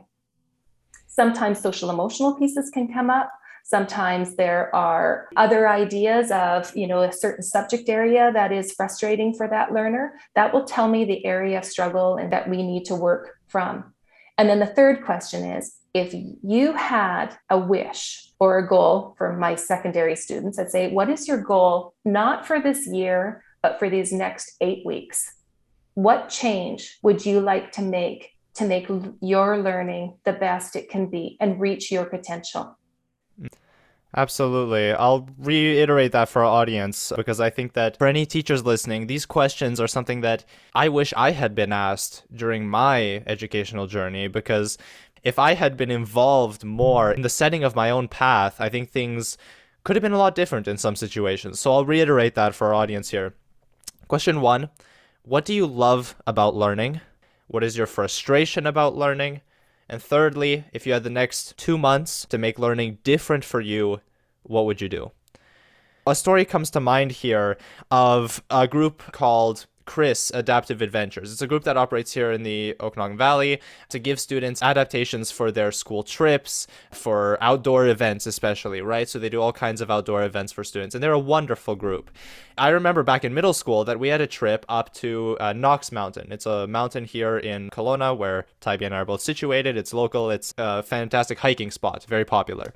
Sometimes 1.08 1.60
social 1.60 1.90
emotional 1.90 2.36
pieces 2.36 2.70
can 2.70 2.92
come 2.94 3.10
up. 3.10 3.32
Sometimes 3.70 4.38
there 4.38 4.74
are 4.74 5.28
other 5.36 5.68
ideas 5.68 6.32
of, 6.32 6.74
you 6.74 6.88
know, 6.88 7.02
a 7.02 7.12
certain 7.12 7.44
subject 7.44 7.90
area 7.90 8.32
that 8.34 8.54
is 8.54 8.72
frustrating 8.72 9.34
for 9.34 9.46
that 9.50 9.74
learner. 9.74 10.14
That 10.36 10.54
will 10.54 10.64
tell 10.64 10.88
me 10.88 11.04
the 11.04 11.26
area 11.26 11.58
of 11.58 11.66
struggle 11.66 12.16
and 12.16 12.32
that 12.32 12.50
we 12.50 12.64
need 12.64 12.86
to 12.86 12.96
work 12.96 13.38
from. 13.50 13.94
And 14.38 14.48
then 14.48 14.60
the 14.60 14.68
third 14.68 15.04
question 15.04 15.44
is 15.44 15.80
if 15.94 16.14
you 16.14 16.72
had 16.72 17.36
a 17.50 17.60
wish 17.60 18.32
or 18.40 18.58
a 18.58 18.66
goal 18.66 19.16
for 19.18 19.36
my 19.36 19.56
secondary 19.56 20.16
students, 20.16 20.58
I'd 20.58 20.72
say, 20.72 20.94
what 20.94 21.10
is 21.10 21.28
your 21.28 21.42
goal, 21.42 21.94
not 22.06 22.48
for 22.48 22.62
this 22.62 22.88
year, 22.88 23.44
but 23.62 23.80
for 23.80 23.90
these 23.90 24.14
next 24.14 24.56
eight 24.62 24.86
weeks? 24.86 25.34
What 25.96 26.30
change 26.30 27.00
would 27.04 27.26
you 27.26 27.42
like 27.42 27.74
to 27.74 27.82
make 27.82 28.30
to 28.54 28.66
make 28.66 28.90
your 29.20 29.58
learning 29.58 30.18
the 30.24 30.34
best 30.34 30.78
it 30.78 30.90
can 30.90 31.10
be 31.10 31.36
and 31.42 31.60
reach 31.60 31.92
your 31.92 32.06
potential? 32.06 32.78
Absolutely. 34.16 34.94
I'll 34.94 35.28
reiterate 35.38 36.14
that 36.14 36.30
for 36.30 36.44
our 36.44 36.62
audience 36.62 37.12
because 37.16 37.40
I 37.40 37.50
think 37.50 37.74
that 37.74 37.98
for 37.98 38.08
any 38.08 38.26
teachers 38.26 38.66
listening, 38.66 39.08
these 39.08 39.26
questions 39.26 39.80
are 39.80 39.88
something 39.88 40.22
that 40.22 40.46
I 40.74 40.90
wish 40.90 41.14
I 41.18 41.32
had 41.32 41.54
been 41.54 41.74
asked 41.74 42.24
during 42.34 42.68
my 42.68 43.22
educational 43.28 43.86
journey 43.86 44.28
because 44.28 44.78
if 45.24 45.38
I 45.38 45.56
had 45.56 45.76
been 45.76 45.92
involved 45.92 46.64
more 46.64 47.12
in 47.12 47.22
the 47.22 47.30
setting 47.30 47.64
of 47.64 47.76
my 47.76 47.90
own 47.90 48.08
path, 48.08 48.62
I 48.62 48.70
think 48.70 48.90
things 48.90 49.38
could 49.84 49.96
have 49.96 50.04
been 50.04 50.14
a 50.14 50.18
lot 50.18 50.36
different 50.36 50.68
in 50.68 50.78
some 50.78 50.96
situations. 50.96 51.60
So 51.60 51.74
I'll 51.74 51.86
reiterate 51.86 52.36
that 52.36 52.56
for 52.56 52.68
our 52.68 52.74
audience 52.74 53.10
here. 53.10 53.34
Question 54.08 54.42
one 54.42 54.70
What 55.24 55.44
do 55.44 55.54
you 55.54 55.66
love 55.66 56.16
about 56.26 56.56
learning? 56.56 57.02
What 57.48 57.64
is 57.64 57.78
your 57.78 57.88
frustration 57.88 58.66
about 58.66 58.96
learning? 58.96 59.42
And 59.90 60.02
thirdly, 60.02 60.66
if 60.74 60.86
you 60.86 60.94
had 60.94 61.04
the 61.04 61.10
next 61.10 61.58
two 61.58 61.78
months 61.78 62.26
to 62.30 62.38
make 62.38 62.60
learning 62.60 63.00
different 63.04 63.46
for 63.46 63.62
you, 63.62 64.02
what 64.44 64.66
would 64.66 64.82
you 64.82 64.90
do? 64.90 65.12
a 66.08 66.16
story 66.16 66.46
comes 66.46 66.70
to 66.72 66.80
mind 66.80 67.12
here 67.12 67.58
of 67.92 68.42
a 68.50 68.68
group 68.68 69.04
called 69.12 69.66
CRIS 69.88 70.32
Adaptive 70.36 70.82
Adventures. 70.82 71.32
It's 71.32 71.42
a 71.42 71.48
group 71.48 71.64
that 71.64 71.78
operates 71.78 72.14
here 72.14 72.32
in 72.32 72.44
the 72.44 72.76
Okanagan 72.80 73.18
Valley 73.18 73.60
to 73.90 73.98
give 73.98 74.20
students 74.20 74.62
adaptations 74.62 75.32
for 75.32 75.52
their 75.52 75.72
school 75.72 76.04
trips, 76.04 76.68
for 76.92 77.38
outdoor 77.42 77.88
events, 77.88 78.28
especially, 78.28 78.82
right? 78.82 79.10
So 79.10 79.18
they 79.18 79.30
do 79.30 79.42
all 79.42 79.54
kinds 79.54 79.82
of 79.82 79.90
outdoor 79.90 80.24
events 80.24 80.52
for 80.52 80.64
students, 80.64 80.94
and 80.94 81.04
they're 81.04 81.14
a 81.14 81.18
wonderful 81.18 81.76
group. 81.76 82.12
I 82.58 82.70
remember 82.70 83.02
back 83.02 83.24
in 83.24 83.34
middle 83.34 83.54
school 83.54 83.84
that 83.86 84.00
we 84.00 84.10
had 84.10 84.22
a 84.22 84.28
trip 84.28 84.66
up 84.68 84.94
to 84.96 85.38
uh, 85.40 85.54
Knox 85.54 85.92
Mountain. 85.92 86.32
It's 86.32 86.46
a 86.46 86.68
mountain 86.68 87.06
here 87.06 87.38
in 87.38 87.70
Kelowna 87.70 88.16
where 88.16 88.46
Tybie 88.62 88.86
and 88.86 88.94
I 88.94 89.00
are 89.00 89.06
both 89.06 89.22
situated. 89.22 89.78
It's 89.78 89.94
local, 89.94 90.30
it's 90.30 90.54
a 90.58 90.84
fantastic 90.84 91.40
hiking 91.40 91.72
spot, 91.72 92.04
very 92.04 92.26
popular 92.26 92.74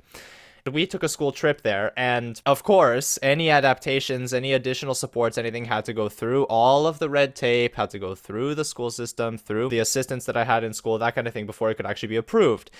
we 0.70 0.86
took 0.86 1.02
a 1.02 1.08
school 1.08 1.32
trip 1.32 1.62
there 1.62 1.92
and 1.96 2.40
of 2.46 2.62
course 2.62 3.18
any 3.22 3.50
adaptations 3.50 4.32
any 4.32 4.52
additional 4.52 4.94
supports 4.94 5.36
anything 5.36 5.64
had 5.64 5.84
to 5.84 5.92
go 5.92 6.08
through. 6.08 6.44
All 6.44 6.86
of 6.86 6.98
the 6.98 7.10
red 7.10 7.34
tape 7.34 7.74
had 7.74 7.90
to 7.90 7.98
go 7.98 8.14
through 8.14 8.54
the 8.54 8.64
school 8.64 8.90
system 8.90 9.38
through 9.38 9.70
the 9.70 9.80
assistants 9.80 10.26
that 10.26 10.36
i 10.36 10.44
had 10.44 10.62
in 10.62 10.72
school 10.72 10.98
that 10.98 11.14
kind 11.14 11.26
of 11.26 11.32
thing 11.32 11.46
before 11.46 11.70
it 11.70 11.74
could 11.74 11.86
actually 11.86 12.08
be 12.08 12.16
approved. 12.16 12.70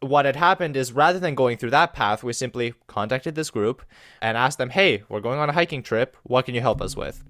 What 0.00 0.24
had 0.24 0.36
happened 0.36 0.76
is 0.76 0.92
rather 0.92 1.18
than 1.18 1.34
going 1.34 1.58
through 1.58 1.70
that 1.70 1.92
path 1.92 2.24
we 2.24 2.32
simply 2.32 2.74
contacted 2.86 3.34
this 3.34 3.50
group 3.50 3.82
and 4.20 4.36
asked 4.36 4.58
them 4.58 4.70
hey 4.70 5.04
we're 5.08 5.20
going 5.20 5.38
on 5.38 5.50
a 5.50 5.52
hiking 5.52 5.82
trip. 5.82 6.16
What 6.24 6.46
can 6.46 6.54
you 6.54 6.60
help 6.60 6.80
us 6.80 6.96
with 6.96 7.22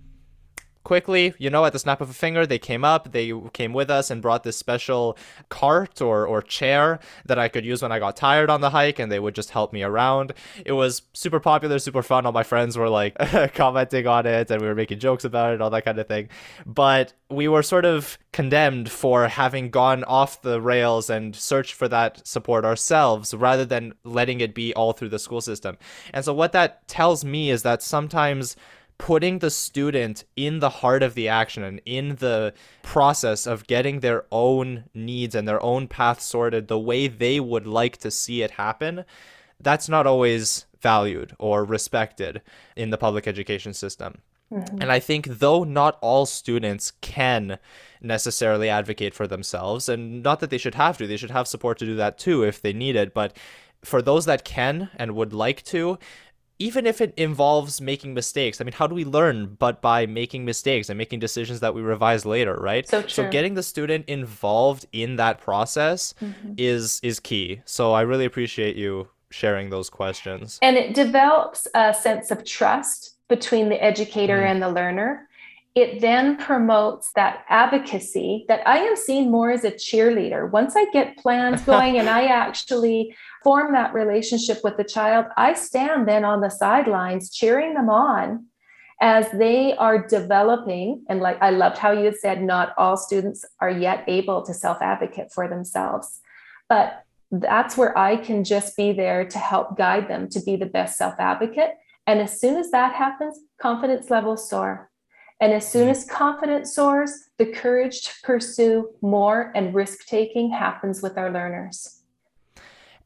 quickly, 0.83 1.35
you 1.39 1.51
know, 1.51 1.65
at 1.65 1.73
the 1.73 1.79
snap 1.79 2.01
of 2.01 2.11
a 2.11 2.15
finger, 2.15 2.47
they 2.47 2.59
came 2.59 2.85
up, 2.85 3.13
they 3.13 3.33
came 3.53 3.73
with 3.73 3.91
us 3.91 4.11
and 4.11 4.23
brought 4.23 4.45
this 4.45 4.57
special 4.57 5.17
cart 5.49 6.01
or, 6.01 6.27
or 6.27 6.41
chair 6.43 6.99
that 7.27 7.39
I 7.39 7.49
could 7.49 7.65
use 7.65 7.83
when 7.83 7.93
I 7.93 7.99
got 7.99 8.17
tired 8.17 8.51
on 8.51 8.61
the 8.61 8.71
hike, 8.71 8.99
and 8.99 9.13
they 9.13 9.19
would 9.19 9.35
just 9.35 9.51
help 9.51 9.73
me 9.73 9.83
around. 9.83 10.33
It 10.65 10.73
was 10.73 11.03
super 11.13 11.41
popular, 11.41 11.79
super 11.79 12.03
fun. 12.03 12.25
All 12.27 12.33
my 12.33 12.43
friends 12.43 12.79
were 12.79 12.89
like 12.89 13.17
commenting 13.55 14.07
on 14.07 14.27
it, 14.27 14.51
and 14.51 14.61
we 14.61 14.69
were 14.69 14.75
making 14.75 14.99
jokes 14.99 15.25
about 15.25 15.55
it, 15.55 15.61
all 15.61 15.71
that 15.71 15.85
kind 15.85 15.99
of 15.99 16.09
thing. 16.09 16.29
But 16.67 17.13
we 17.29 17.47
were 17.47 17.63
sort 17.63 17.85
of 17.85 18.19
condemned 18.33 18.91
for 18.91 19.29
having 19.29 19.71
gone 19.71 20.05
off 20.05 20.43
the 20.43 20.61
rails 20.61 21.11
and 21.11 21.35
searched 21.35 21.75
for 21.75 21.89
that 21.89 22.27
support 22.27 22.65
ourselves 22.65 23.35
rather 23.35 23.65
than 23.65 23.95
letting 24.05 24.41
it 24.41 24.55
be 24.55 24.75
all 24.75 24.93
through 24.93 25.09
the 25.11 25.19
school 25.19 25.41
system. 25.41 25.77
And 26.13 26.25
so, 26.25 26.33
what 26.33 26.53
that 26.53 26.87
tells 26.89 27.25
me 27.25 27.51
is 27.51 27.63
that 27.63 27.83
sometimes 27.83 28.57
putting 29.01 29.39
the 29.39 29.51
student 29.51 30.25
in 30.37 30.59
the 30.59 30.69
heart 30.69 31.03
of 31.03 31.15
the 31.15 31.27
action 31.27 31.63
and 31.63 31.81
in 31.87 32.17
the 32.17 32.53
process 32.83 33.47
of 33.47 33.67
getting 33.67 34.01
their 34.01 34.27
own 34.31 34.85
needs 34.93 35.35
and 35.35 35.49
their 35.49 35.63
own 35.63 35.89
path 35.89 36.21
sorted 36.21 36.69
the 36.69 36.79
way 36.79 37.09
they 37.09 37.41
would 37.41 37.67
like 37.67 37.97
to 37.97 38.11
see 38.11 38.43
it 38.43 38.51
happen, 38.53 39.03
that's 39.59 39.89
not 39.89 40.07
always 40.07 40.67
valued 40.83 41.35
or 41.39 41.65
respected 41.65 42.43
in 42.77 42.91
the 42.91 42.99
public 42.99 43.27
education 43.27 43.73
system. 43.73 44.19
Mm-hmm. 44.53 44.83
And 44.83 44.93
I 44.93 45.01
think, 45.01 45.27
though 45.27 45.65
not 45.65 45.97
all 46.03 46.27
students 46.27 46.93
can 47.01 47.59
necessarily 48.03 48.69
advocate 48.69 49.15
for 49.15 49.27
themselves, 49.27 49.89
and 49.89 50.23
not 50.23 50.41
that 50.41 50.51
they 50.51 50.59
should 50.59 50.75
have 50.75 50.99
to, 50.99 51.07
they 51.07 51.17
should 51.17 51.31
have 51.31 51.49
support 51.49 51.79
to 51.79 51.87
do 51.87 51.97
that 51.97 52.19
too 52.19 52.43
if 52.43 52.61
they 52.61 52.75
need 52.75 52.97
it, 52.97 53.15
but 53.15 53.35
for 53.83 54.03
those 54.03 54.27
that 54.27 54.45
can 54.45 54.91
and 54.97 55.15
would 55.15 55.33
like 55.33 55.63
to, 55.63 55.99
even 56.61 56.87
if 56.87 57.01
it 57.01 57.15
involves 57.17 57.81
making 57.81 58.15
mistakes, 58.15 58.61
I 58.61 58.65
mean, 58.65 58.75
how 58.75 58.87
do 58.87 58.95
we 58.95 59.05
learn 59.05 59.57
but 59.59 59.81
by 59.81 60.07
making 60.07 60.45
mistakes 60.45 60.91
and 60.91 60.99
making 60.99 61.19
decisions 61.19 61.61
that 61.61 61.75
we 61.75 61.81
revise 61.81 62.27
later, 62.27 62.55
right? 62.55 62.87
So, 62.87 63.01
true. 63.01 63.11
so 63.11 63.31
getting 63.31 63.55
the 63.55 63.63
student 63.63 64.05
involved 64.09 64.87
in 64.93 65.17
that 65.17 65.41
process 65.41 66.15
mm-hmm. 66.21 66.53
is 66.59 67.01
is 67.03 67.19
key. 67.19 67.63
So 67.65 67.93
I 67.93 68.03
really 68.03 68.27
appreciate 68.27 68.77
you 68.77 69.09
sharing 69.31 69.71
those 69.71 69.89
questions. 69.89 70.59
And 70.61 70.77
it 70.77 70.95
develops 70.95 71.67
a 71.75 71.95
sense 71.95 72.31
of 72.31 72.45
trust 72.45 73.17
between 73.29 73.71
the 73.71 73.83
educator 73.83 74.43
mm. 74.43 74.51
and 74.51 74.63
the 74.63 74.69
learner. 74.69 75.29
It 75.77 76.01
then 76.01 76.37
promotes 76.37 77.13
that 77.15 77.45
advocacy 77.49 78.45
that 78.49 78.67
I 78.67 78.79
am 78.79 78.97
seen 78.97 79.31
more 79.31 79.53
as 79.53 79.63
a 79.63 79.71
cheerleader. 79.71 80.51
Once 80.51 80.75
I 80.77 80.87
get 80.91 81.17
plans 81.17 81.63
going 81.63 81.99
and 81.99 82.09
I 82.09 82.27
actually 82.27 83.15
form 83.45 83.73
that 83.73 83.95
relationship 83.95 84.59
with 84.65 84.77
the 84.77 84.85
child, 84.85 85.27
I 85.37 85.55
stand 85.55 86.09
then 86.09 86.25
on 86.25 86.41
the 86.41 86.51
sidelines 86.51 87.31
cheering 87.31 87.75
them 87.75 87.89
on 87.89 88.47
as 89.01 89.31
they 89.31 89.77
are 89.77 90.07
developing. 90.07 91.05
And 91.09 91.21
like 91.21 91.41
I 91.41 91.51
loved 91.51 91.79
how 91.79 91.93
you 91.93 92.05
had 92.05 92.17
said, 92.17 92.43
not 92.43 92.75
all 92.77 92.97
students 92.97 93.45
are 93.61 93.71
yet 93.71 94.05
able 94.09 94.43
to 94.47 94.53
self 94.53 94.83
advocate 94.83 95.33
for 95.33 95.49
themselves. 95.49 96.21
But 96.69 97.05
that's 97.31 97.77
where 97.77 97.97
I 97.97 98.17
can 98.17 98.43
just 98.43 98.77
be 98.77 98.93
there 98.93 99.25
to 99.25 99.39
help 99.39 99.79
guide 99.79 100.09
them 100.09 100.29
to 100.31 100.41
be 100.41 100.57
the 100.57 100.67
best 100.67 100.99
self 100.99 101.15
advocate. 101.19 101.79
And 102.07 102.21
as 102.21 102.41
soon 102.41 102.57
as 102.57 102.73
that 102.73 102.95
happens, 102.95 103.39
confidence 103.61 104.11
levels 104.11 104.51
soar. 104.51 104.90
And 105.41 105.55
as 105.55 105.71
soon 105.71 105.89
as 105.89 106.05
confidence 106.05 106.75
soars, 106.75 107.31
the 107.39 107.47
courage 107.47 108.03
to 108.03 108.13
pursue 108.23 108.91
more 109.01 109.53
and 109.55 109.75
risk 109.75 110.07
taking 110.07 110.51
happens 110.51 111.01
with 111.01 111.17
our 111.17 111.31
learners. 111.33 112.03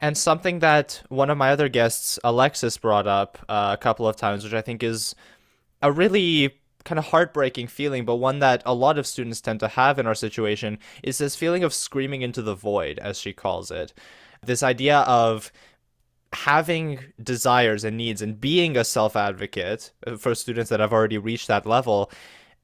And 0.00 0.18
something 0.18 0.58
that 0.58 1.02
one 1.08 1.30
of 1.30 1.38
my 1.38 1.50
other 1.50 1.68
guests, 1.68 2.18
Alexis, 2.24 2.76
brought 2.76 3.06
up 3.06 3.38
uh, 3.48 3.70
a 3.72 3.80
couple 3.80 4.08
of 4.08 4.16
times, 4.16 4.42
which 4.42 4.52
I 4.52 4.60
think 4.60 4.82
is 4.82 5.14
a 5.80 5.92
really 5.92 6.60
kind 6.84 6.98
of 6.98 7.06
heartbreaking 7.06 7.68
feeling, 7.68 8.04
but 8.04 8.16
one 8.16 8.40
that 8.40 8.62
a 8.66 8.74
lot 8.74 8.98
of 8.98 9.06
students 9.06 9.40
tend 9.40 9.60
to 9.60 9.68
have 9.68 9.98
in 9.98 10.06
our 10.06 10.14
situation, 10.14 10.78
is 11.02 11.18
this 11.18 11.36
feeling 11.36 11.64
of 11.64 11.72
screaming 11.72 12.22
into 12.22 12.42
the 12.42 12.54
void, 12.54 12.98
as 12.98 13.18
she 13.18 13.32
calls 13.32 13.70
it. 13.70 13.94
This 14.44 14.62
idea 14.62 14.98
of 15.00 15.50
having 16.34 17.00
desires 17.22 17.84
and 17.84 17.96
needs 17.96 18.20
and 18.22 18.40
being 18.40 18.76
a 18.76 18.84
self 18.84 19.16
advocate 19.16 19.92
uh, 20.06 20.16
for 20.16 20.34
students 20.34 20.70
that 20.70 20.80
have 20.80 20.92
already 20.92 21.18
reached 21.18 21.48
that 21.48 21.66
level, 21.66 22.10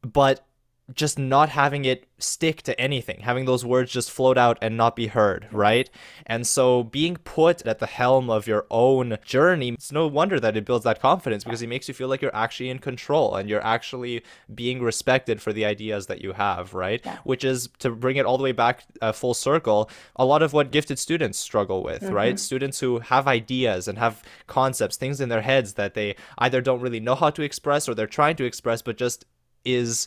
but 0.02 0.46
just 0.94 1.18
not 1.18 1.50
having 1.50 1.85
it 1.85 2.07
stick 2.18 2.62
to 2.62 2.79
anything, 2.81 3.20
having 3.20 3.44
those 3.44 3.64
words 3.64 3.92
just 3.92 4.11
float 4.11 4.37
out 4.37 4.59
and 4.61 4.76
not 4.76 4.96
be 4.96 5.09
heard, 5.09 5.48
right? 5.50 5.90
And 6.26 6.46
so 6.46 6.85
being 6.85 7.16
put 7.16 7.66
at 7.66 7.79
the 7.79 7.87
helm 7.87 8.31
of 8.31 8.46
your 8.46 8.66
own 8.70 9.18
journey, 9.24 9.70
it's 9.70 9.92
no 9.92 10.07
wonder 10.07 10.38
that 10.40 10.57
it 10.57 10.64
builds 10.64 10.85
that 10.85 11.00
confidence 11.00 11.44
because 11.44 11.62
it 11.62 11.68
makes 11.68 11.88
you 11.88 11.94
feel 11.94 12.09
like 12.09 12.22
you're 12.22 12.35
actually 12.35 12.70
in 12.70 12.79
control 12.79 13.35
and 13.35 13.48
you're 13.48 13.64
actually 13.64 14.22
being 14.55 14.83
respected 14.83 15.40
for 15.40 15.53
the 15.53 15.64
ideas 15.64 16.07
that 16.07 16.22
you 16.22 16.33
have, 16.33 16.74
right? 16.74 17.00
Yeah. 17.05 17.18
Which 17.24 17.44
is 17.44 17.68
to 17.79 17.90
bring 17.90 18.16
it 18.16 18.26
all 18.26 18.37
the 18.37 18.44
way 18.44 18.53
back 18.53 18.85
uh, 19.00 19.12
full 19.12 19.35
circle, 19.35 19.90
a 20.16 20.24
lot 20.24 20.42
of 20.42 20.53
what 20.53 20.70
gifted 20.70 20.98
students 20.98 21.38
struggle 21.38 21.83
with, 21.83 22.03
mm-hmm. 22.03 22.14
right? 22.14 22.38
Students 22.38 22.81
who 22.81 23.00
have 23.00 23.26
ideas 23.26 23.88
and 23.88 23.98
have 23.98 24.22
concepts, 24.46 24.96
things 24.96 25.20
in 25.20 25.29
their 25.29 25.42
heads 25.42 25.74
that 25.74 25.94
they 25.94 26.16
either 26.38 26.61
don't 26.61 26.81
really 26.81 27.00
know 27.00 27.14
how 27.14 27.31
to 27.31 27.42
express 27.42 27.88
or 27.88 27.94
they're 27.94 28.07
trying 28.07 28.37
to 28.37 28.44
express, 28.44 28.83
but 28.83 28.96
just 28.96 29.24
is 29.64 30.07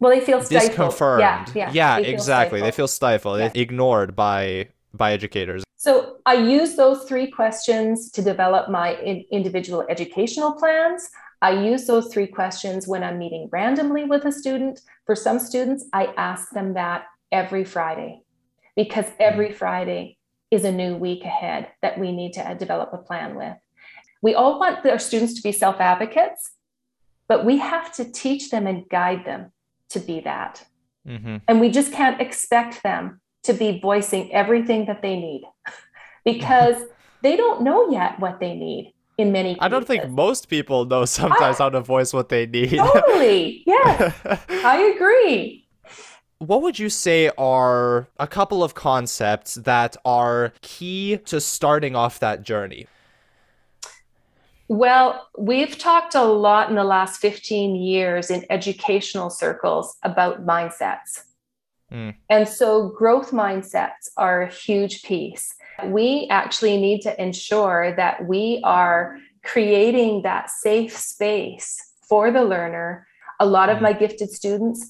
well, 0.00 0.10
they 0.10 0.24
feel 0.24 0.42
stifled. 0.42 0.70
Disconfirmed. 0.70 1.20
Yeah, 1.20 1.46
yeah. 1.54 1.70
Yeah, 1.72 2.00
they 2.00 2.08
exactly. 2.08 2.60
They 2.60 2.70
feel 2.70 2.88
stifled, 2.88 3.40
yeah. 3.40 3.50
ignored 3.54 4.16
by 4.16 4.68
by 4.92 5.12
educators. 5.12 5.62
So 5.76 6.16
I 6.26 6.34
use 6.34 6.74
those 6.74 7.04
three 7.04 7.30
questions 7.30 8.10
to 8.12 8.22
develop 8.22 8.70
my 8.70 8.96
in- 8.96 9.24
individual 9.30 9.84
educational 9.88 10.52
plans. 10.52 11.08
I 11.42 11.52
use 11.52 11.86
those 11.86 12.12
three 12.12 12.26
questions 12.26 12.88
when 12.88 13.02
I'm 13.02 13.18
meeting 13.18 13.48
randomly 13.52 14.04
with 14.04 14.24
a 14.24 14.32
student. 14.32 14.80
For 15.06 15.14
some 15.14 15.38
students, 15.38 15.86
I 15.92 16.12
ask 16.16 16.50
them 16.50 16.74
that 16.74 17.04
every 17.32 17.64
Friday 17.64 18.22
because 18.76 19.06
every 19.18 19.48
mm-hmm. 19.48 19.56
Friday 19.56 20.18
is 20.50 20.64
a 20.64 20.72
new 20.72 20.96
week 20.96 21.24
ahead 21.24 21.68
that 21.82 21.98
we 21.98 22.12
need 22.12 22.32
to 22.32 22.56
develop 22.58 22.92
a 22.92 22.98
plan 22.98 23.36
with. 23.36 23.56
We 24.22 24.34
all 24.34 24.58
want 24.58 24.84
our 24.84 24.98
students 24.98 25.34
to 25.34 25.42
be 25.42 25.52
self 25.52 25.80
advocates, 25.80 26.52
but 27.28 27.44
we 27.44 27.58
have 27.58 27.94
to 27.96 28.10
teach 28.10 28.50
them 28.50 28.66
and 28.66 28.88
guide 28.88 29.24
them 29.24 29.52
to 29.90 30.00
be 30.00 30.20
that. 30.20 30.64
Mm-hmm. 31.06 31.36
And 31.48 31.60
we 31.60 31.70
just 31.70 31.92
can't 31.92 32.20
expect 32.20 32.82
them 32.82 33.20
to 33.44 33.52
be 33.52 33.80
voicing 33.80 34.32
everything 34.32 34.86
that 34.86 35.02
they 35.02 35.16
need 35.16 35.42
because 36.24 36.76
they 37.22 37.36
don't 37.36 37.62
know 37.62 37.90
yet 37.90 38.18
what 38.18 38.40
they 38.40 38.54
need 38.54 38.94
in 39.18 39.32
many 39.32 39.50
cases. 39.50 39.62
I 39.62 39.68
don't 39.68 39.86
think 39.86 40.08
most 40.08 40.48
people 40.48 40.84
know 40.84 41.04
sometimes 41.04 41.60
I, 41.60 41.64
how 41.64 41.70
to 41.70 41.80
voice 41.80 42.12
what 42.12 42.28
they 42.28 42.46
need. 42.46 42.70
Totally. 42.76 43.62
Yeah. 43.66 44.12
I 44.48 44.92
agree. 44.94 45.66
What 46.38 46.62
would 46.62 46.78
you 46.78 46.88
say 46.88 47.30
are 47.36 48.08
a 48.18 48.26
couple 48.26 48.64
of 48.64 48.74
concepts 48.74 49.56
that 49.56 49.96
are 50.06 50.54
key 50.62 51.18
to 51.26 51.38
starting 51.38 51.94
off 51.94 52.18
that 52.20 52.42
journey? 52.42 52.86
Well, 54.70 55.26
we've 55.36 55.76
talked 55.76 56.14
a 56.14 56.22
lot 56.22 56.70
in 56.70 56.76
the 56.76 56.84
last 56.84 57.20
15 57.20 57.74
years 57.74 58.30
in 58.30 58.46
educational 58.50 59.28
circles 59.28 59.96
about 60.04 60.46
mindsets. 60.46 61.24
Mm. 61.90 62.14
And 62.28 62.46
so, 62.46 62.90
growth 62.90 63.32
mindsets 63.32 64.10
are 64.16 64.42
a 64.42 64.52
huge 64.52 65.02
piece. 65.02 65.52
We 65.86 66.28
actually 66.30 66.80
need 66.80 67.00
to 67.00 67.20
ensure 67.20 67.96
that 67.96 68.28
we 68.28 68.60
are 68.62 69.18
creating 69.42 70.22
that 70.22 70.50
safe 70.50 70.96
space 70.96 71.76
for 72.08 72.30
the 72.30 72.44
learner. 72.44 73.08
A 73.40 73.46
lot 73.46 73.70
of 73.70 73.82
my 73.82 73.92
gifted 73.92 74.30
students, 74.30 74.86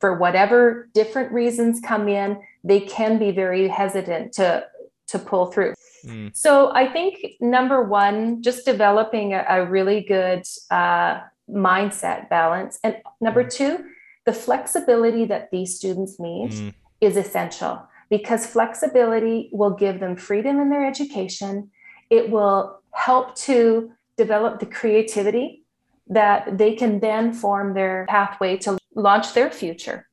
for 0.00 0.16
whatever 0.16 0.88
different 0.94 1.32
reasons 1.32 1.82
come 1.84 2.08
in, 2.08 2.40
they 2.64 2.80
can 2.80 3.18
be 3.18 3.30
very 3.30 3.68
hesitant 3.68 4.32
to, 4.34 4.64
to 5.08 5.18
pull 5.18 5.52
through 5.52 5.74
Mm. 6.04 6.36
So 6.36 6.72
I 6.74 6.88
think 6.88 7.36
number 7.40 7.82
one, 7.82 8.42
just 8.42 8.64
developing 8.64 9.34
a, 9.34 9.44
a 9.48 9.66
really 9.66 10.02
good 10.02 10.42
uh, 10.70 11.20
mindset 11.50 12.28
balance. 12.28 12.78
And 12.82 12.96
number 13.20 13.44
mm. 13.44 13.52
two, 13.52 13.84
the 14.26 14.32
flexibility 14.32 15.24
that 15.26 15.50
these 15.50 15.76
students 15.76 16.18
need 16.20 16.50
mm. 16.50 16.74
is 17.00 17.16
essential 17.16 17.82
because 18.10 18.46
flexibility 18.46 19.50
will 19.52 19.70
give 19.70 20.00
them 20.00 20.16
freedom 20.16 20.60
in 20.60 20.70
their 20.70 20.86
education. 20.86 21.70
It 22.10 22.30
will 22.30 22.80
help 22.92 23.34
to 23.36 23.92
develop 24.16 24.60
the 24.60 24.66
creativity 24.66 25.64
that 26.08 26.58
they 26.58 26.74
can 26.74 27.00
then 27.00 27.32
form 27.32 27.74
their 27.74 28.06
pathway 28.08 28.56
to 28.56 28.78
launch 28.94 29.34
their 29.34 29.50
future. 29.50 30.07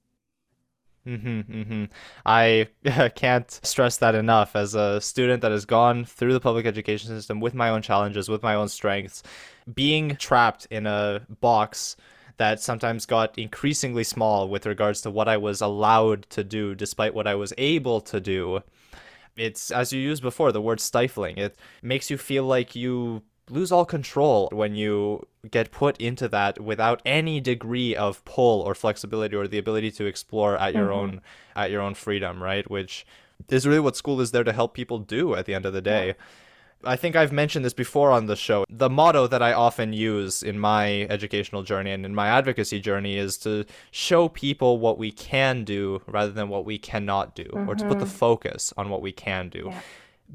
Mm-hmm, 1.07 1.39
mm-hmm. 1.41 1.85
I 2.25 2.67
can't 3.15 3.59
stress 3.63 3.97
that 3.97 4.15
enough. 4.15 4.55
As 4.55 4.73
a 4.73 4.99
student 4.99 5.41
that 5.41 5.51
has 5.51 5.65
gone 5.65 6.03
through 6.05 6.33
the 6.33 6.39
public 6.39 6.65
education 6.65 7.09
system 7.09 7.39
with 7.39 7.53
my 7.53 7.69
own 7.69 7.81
challenges, 7.81 8.27
with 8.27 8.41
my 8.41 8.55
own 8.55 8.69
strengths, 8.69 9.21
being 9.71 10.15
trapped 10.15 10.67
in 10.71 10.87
a 10.87 11.21
box 11.41 11.95
that 12.37 12.59
sometimes 12.59 13.05
got 13.05 13.37
increasingly 13.37 14.03
small 14.03 14.49
with 14.49 14.65
regards 14.65 15.01
to 15.01 15.11
what 15.11 15.27
I 15.27 15.37
was 15.37 15.61
allowed 15.61 16.29
to 16.31 16.43
do, 16.43 16.75
despite 16.75 17.13
what 17.13 17.27
I 17.27 17.35
was 17.35 17.53
able 17.57 18.01
to 18.01 18.19
do. 18.19 18.61
It's, 19.37 19.71
as 19.71 19.93
you 19.93 19.99
used 19.99 20.23
before, 20.23 20.51
the 20.51 20.61
word 20.61 20.79
stifling. 20.79 21.37
It 21.37 21.55
makes 21.81 22.09
you 22.09 22.17
feel 22.17 22.45
like 22.45 22.75
you 22.75 23.21
lose 23.49 23.71
all 23.71 23.85
control 23.85 24.49
when 24.51 24.75
you 24.75 25.25
get 25.49 25.71
put 25.71 25.97
into 25.97 26.27
that 26.27 26.59
without 26.59 27.01
any 27.05 27.39
degree 27.39 27.95
of 27.95 28.23
pull 28.25 28.61
or 28.61 28.73
flexibility 28.73 29.35
or 29.35 29.47
the 29.47 29.57
ability 29.57 29.91
to 29.91 30.05
explore 30.05 30.57
at 30.57 30.73
your 30.73 30.87
mm-hmm. 30.87 30.99
own 30.99 31.21
at 31.55 31.69
your 31.69 31.81
own 31.81 31.93
freedom 31.93 32.41
right 32.41 32.69
which 32.69 33.05
is 33.49 33.67
really 33.67 33.79
what 33.79 33.95
school 33.95 34.19
is 34.19 34.31
there 34.31 34.43
to 34.43 34.53
help 34.53 34.73
people 34.73 34.97
do 34.97 35.35
at 35.35 35.45
the 35.45 35.53
end 35.53 35.65
of 35.65 35.73
the 35.73 35.81
day 35.81 36.07
yeah. 36.07 36.13
I 36.83 36.97
think 36.97 37.15
I've 37.15 37.31
mentioned 37.31 37.65
this 37.65 37.73
before 37.73 38.11
on 38.11 38.27
the 38.27 38.35
show. 38.35 38.63
The 38.69 38.91
motto 38.91 39.25
that 39.25 39.41
I 39.41 39.53
often 39.53 39.91
use 39.91 40.43
in 40.43 40.59
my 40.59 41.07
educational 41.09 41.63
journey 41.63 41.89
and 41.89 42.05
in 42.05 42.13
my 42.13 42.27
advocacy 42.27 42.79
journey 42.79 43.17
is 43.17 43.37
to 43.39 43.65
show 43.89 44.29
people 44.29 44.77
what 44.77 44.99
we 44.99 45.11
can 45.11 45.63
do 45.63 46.03
rather 46.05 46.31
than 46.31 46.47
what 46.47 46.63
we 46.63 46.77
cannot 46.77 47.33
do, 47.33 47.45
mm-hmm. 47.45 47.67
or 47.67 47.73
to 47.73 47.87
put 47.87 47.97
the 47.97 48.05
mm-hmm. 48.05 48.13
focus 48.13 48.71
on 48.77 48.89
what 48.89 49.01
we 49.01 49.11
can 49.11 49.49
do. 49.49 49.69
Yeah 49.71 49.81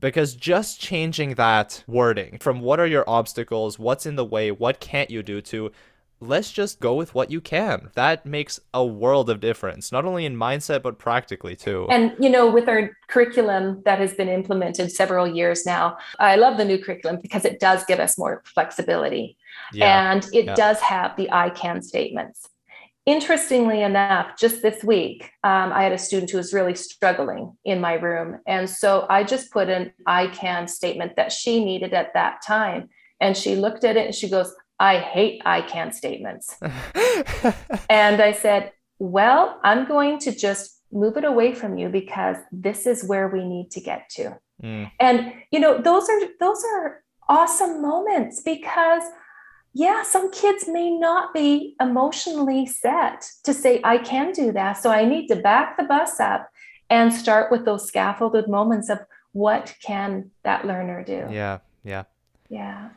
because 0.00 0.34
just 0.34 0.80
changing 0.80 1.34
that 1.34 1.84
wording 1.86 2.38
from 2.38 2.60
what 2.60 2.80
are 2.80 2.86
your 2.86 3.08
obstacles, 3.08 3.78
what's 3.78 4.06
in 4.06 4.16
the 4.16 4.24
way, 4.24 4.50
what 4.50 4.80
can't 4.80 5.10
you 5.10 5.22
do 5.22 5.40
to 5.42 5.70
let's 6.20 6.52
just 6.52 6.80
go 6.80 6.94
with 6.94 7.14
what 7.14 7.30
you 7.30 7.40
can. 7.40 7.90
That 7.94 8.26
makes 8.26 8.60
a 8.74 8.84
world 8.84 9.30
of 9.30 9.40
difference, 9.40 9.90
not 9.90 10.04
only 10.04 10.26
in 10.26 10.36
mindset, 10.36 10.82
but 10.82 10.98
practically 10.98 11.56
too. 11.56 11.86
And, 11.90 12.14
you 12.20 12.28
know, 12.28 12.50
with 12.50 12.68
our 12.68 12.90
curriculum 13.08 13.82
that 13.84 13.98
has 13.98 14.14
been 14.14 14.28
implemented 14.28 14.92
several 14.92 15.26
years 15.26 15.64
now, 15.64 15.96
I 16.18 16.36
love 16.36 16.58
the 16.58 16.64
new 16.64 16.78
curriculum 16.78 17.20
because 17.22 17.44
it 17.44 17.58
does 17.58 17.84
give 17.84 18.00
us 18.00 18.18
more 18.18 18.42
flexibility. 18.44 19.36
Yeah. 19.72 20.12
And 20.12 20.24
it 20.32 20.44
yeah. 20.46 20.54
does 20.54 20.78
have 20.80 21.16
the 21.16 21.30
I 21.32 21.50
can 21.50 21.82
statements. 21.82 22.48
Interestingly 23.10 23.82
enough, 23.82 24.38
just 24.38 24.62
this 24.62 24.84
week, 24.84 25.32
um, 25.42 25.72
I 25.72 25.82
had 25.82 25.90
a 25.90 25.98
student 25.98 26.30
who 26.30 26.36
was 26.36 26.54
really 26.54 26.76
struggling 26.76 27.56
in 27.64 27.80
my 27.80 27.94
room. 27.94 28.38
And 28.46 28.70
so 28.70 29.04
I 29.10 29.24
just 29.24 29.50
put 29.50 29.68
an 29.68 29.92
I 30.06 30.28
can 30.28 30.68
statement 30.68 31.16
that 31.16 31.32
she 31.32 31.64
needed 31.64 31.92
at 31.92 32.14
that 32.14 32.40
time. 32.46 32.88
And 33.20 33.36
she 33.36 33.56
looked 33.56 33.82
at 33.82 33.96
it 33.96 34.06
and 34.06 34.14
she 34.14 34.30
goes, 34.30 34.54
I 34.78 34.98
hate 34.98 35.42
I 35.44 35.62
can 35.62 35.92
statements. 35.92 36.56
and 37.90 38.22
I 38.22 38.30
said, 38.30 38.70
Well, 39.00 39.58
I'm 39.64 39.88
going 39.88 40.20
to 40.20 40.30
just 40.30 40.80
move 40.92 41.16
it 41.16 41.24
away 41.24 41.52
from 41.52 41.78
you 41.78 41.88
because 41.88 42.36
this 42.52 42.86
is 42.86 43.02
where 43.02 43.26
we 43.26 43.44
need 43.44 43.72
to 43.72 43.80
get 43.80 44.08
to. 44.10 44.38
Mm. 44.62 44.88
And 45.00 45.32
you 45.50 45.58
know, 45.58 45.82
those 45.82 46.08
are 46.08 46.20
those 46.38 46.62
are 46.76 47.02
awesome 47.28 47.82
moments 47.82 48.40
because 48.40 49.02
yeah, 49.72 50.02
some 50.02 50.30
kids 50.30 50.66
may 50.66 50.90
not 50.90 51.32
be 51.32 51.76
emotionally 51.80 52.66
set 52.66 53.30
to 53.44 53.54
say, 53.54 53.80
I 53.84 53.98
can 53.98 54.32
do 54.32 54.52
that. 54.52 54.74
So 54.74 54.90
I 54.90 55.04
need 55.04 55.28
to 55.28 55.36
back 55.36 55.76
the 55.76 55.84
bus 55.84 56.18
up 56.18 56.50
and 56.88 57.12
start 57.12 57.52
with 57.52 57.64
those 57.64 57.86
scaffolded 57.86 58.48
moments 58.48 58.90
of 58.90 58.98
what 59.32 59.74
can 59.82 60.30
that 60.42 60.66
learner 60.66 61.04
do? 61.04 61.28
Yeah, 61.30 61.58
yeah. 61.84 62.04
Yeah. 62.48 62.88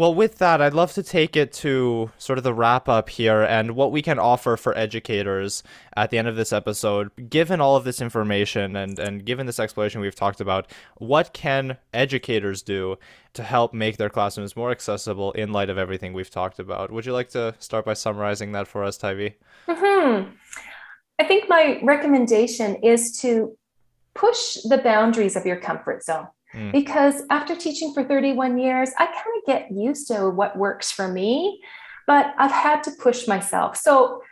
Well, 0.00 0.14
with 0.14 0.38
that, 0.38 0.62
I'd 0.62 0.72
love 0.72 0.94
to 0.94 1.02
take 1.02 1.36
it 1.36 1.52
to 1.52 2.10
sort 2.16 2.38
of 2.38 2.42
the 2.42 2.54
wrap 2.54 2.88
up 2.88 3.10
here 3.10 3.42
and 3.42 3.72
what 3.72 3.92
we 3.92 4.00
can 4.00 4.18
offer 4.18 4.56
for 4.56 4.74
educators 4.74 5.62
at 5.94 6.08
the 6.08 6.16
end 6.16 6.26
of 6.26 6.36
this 6.36 6.54
episode. 6.54 7.10
Given 7.28 7.60
all 7.60 7.76
of 7.76 7.84
this 7.84 8.00
information 8.00 8.76
and, 8.76 8.98
and 8.98 9.26
given 9.26 9.44
this 9.44 9.60
exploration 9.60 10.00
we've 10.00 10.14
talked 10.14 10.40
about, 10.40 10.72
what 10.96 11.34
can 11.34 11.76
educators 11.92 12.62
do 12.62 12.96
to 13.34 13.42
help 13.42 13.74
make 13.74 13.98
their 13.98 14.08
classrooms 14.08 14.56
more 14.56 14.70
accessible 14.70 15.32
in 15.32 15.52
light 15.52 15.68
of 15.68 15.76
everything 15.76 16.14
we've 16.14 16.30
talked 16.30 16.58
about? 16.58 16.90
Would 16.90 17.04
you 17.04 17.12
like 17.12 17.28
to 17.32 17.54
start 17.58 17.84
by 17.84 17.92
summarizing 17.92 18.52
that 18.52 18.68
for 18.68 18.82
us, 18.82 18.96
Tybie? 18.96 19.34
Mm-hmm. 19.68 20.30
I 21.18 21.24
think 21.24 21.46
my 21.46 21.78
recommendation 21.82 22.76
is 22.76 23.18
to 23.18 23.54
push 24.14 24.56
the 24.64 24.78
boundaries 24.78 25.36
of 25.36 25.44
your 25.44 25.60
comfort 25.60 26.02
zone. 26.02 26.28
Mm. 26.54 26.72
Because 26.72 27.22
after 27.30 27.54
teaching 27.54 27.94
for 27.94 28.04
31 28.04 28.58
years, 28.58 28.90
I 28.98 29.06
kind 29.06 29.18
of 29.38 29.46
get 29.46 29.70
used 29.70 30.08
to 30.08 30.30
what 30.30 30.56
works 30.56 30.90
for 30.90 31.08
me, 31.08 31.60
but 32.06 32.34
I've 32.38 32.50
had 32.50 32.82
to 32.84 32.90
push 32.92 33.28
myself. 33.28 33.76
So 33.76 34.22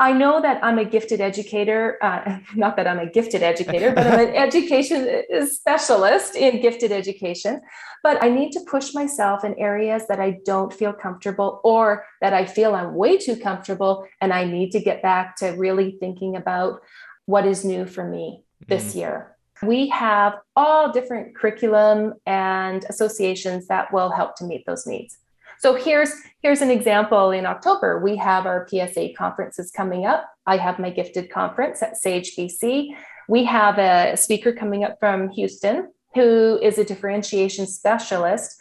I 0.00 0.12
know 0.12 0.40
that 0.42 0.62
I'm 0.62 0.78
a 0.78 0.84
gifted 0.84 1.20
educator. 1.20 1.98
Uh, 2.02 2.40
not 2.56 2.76
that 2.76 2.86
I'm 2.86 2.98
a 2.98 3.10
gifted 3.10 3.42
educator, 3.42 3.92
but 3.92 4.06
I'm 4.06 4.28
an 4.28 4.34
education 4.46 5.22
specialist 5.48 6.34
in 6.34 6.60
gifted 6.60 6.92
education. 6.92 7.60
But 8.02 8.22
I 8.22 8.28
need 8.28 8.52
to 8.52 8.60
push 8.68 8.92
myself 8.92 9.44
in 9.44 9.58
areas 9.58 10.06
that 10.08 10.20
I 10.20 10.38
don't 10.44 10.72
feel 10.72 10.92
comfortable 10.92 11.60
or 11.64 12.04
that 12.20 12.34
I 12.34 12.44
feel 12.44 12.74
I'm 12.74 12.94
way 12.94 13.16
too 13.16 13.36
comfortable. 13.36 14.06
And 14.20 14.32
I 14.32 14.44
need 14.44 14.72
to 14.72 14.80
get 14.80 15.00
back 15.00 15.36
to 15.36 15.50
really 15.50 15.96
thinking 16.00 16.36
about 16.36 16.82
what 17.26 17.46
is 17.46 17.64
new 17.64 17.86
for 17.86 18.06
me 18.06 18.42
this 18.66 18.92
mm. 18.92 18.96
year. 18.96 19.33
We 19.66 19.88
have 19.88 20.34
all 20.56 20.92
different 20.92 21.34
curriculum 21.34 22.14
and 22.26 22.84
associations 22.88 23.66
that 23.68 23.92
will 23.92 24.10
help 24.10 24.36
to 24.36 24.44
meet 24.44 24.66
those 24.66 24.86
needs. 24.86 25.18
So 25.58 25.74
here's 25.74 26.12
here's 26.42 26.60
an 26.60 26.70
example 26.70 27.30
in 27.30 27.46
October. 27.46 28.00
We 28.00 28.16
have 28.16 28.46
our 28.46 28.66
PSA 28.68 29.14
conferences 29.16 29.70
coming 29.70 30.04
up. 30.04 30.28
I 30.46 30.56
have 30.56 30.78
my 30.78 30.90
gifted 30.90 31.30
conference 31.30 31.82
at 31.82 31.96
Sage 31.96 32.36
BC. 32.36 32.88
We 33.28 33.44
have 33.44 33.78
a 33.78 34.16
speaker 34.16 34.52
coming 34.52 34.84
up 34.84 34.98
from 35.00 35.30
Houston 35.30 35.88
who 36.14 36.58
is 36.62 36.78
a 36.78 36.84
differentiation 36.84 37.66
specialist. 37.66 38.60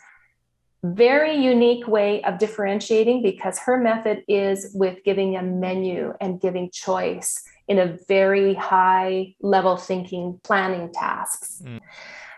Very 0.84 1.36
unique 1.36 1.88
way 1.88 2.24
of 2.24 2.40
differentiating 2.40 3.22
because 3.22 3.60
her 3.60 3.78
method 3.78 4.24
is 4.28 4.72
with 4.74 5.04
giving 5.06 5.38
a 5.38 5.44
menu 5.44 6.14
and 6.20 6.42
giving 6.42 6.70
choice 6.72 7.42
in 7.74 7.80
a 7.80 7.98
very 8.08 8.54
high 8.54 9.34
level 9.42 9.78
thinking 9.78 10.40
planning 10.44 10.94
tasks. 10.94 11.62
Mm. 11.66 11.80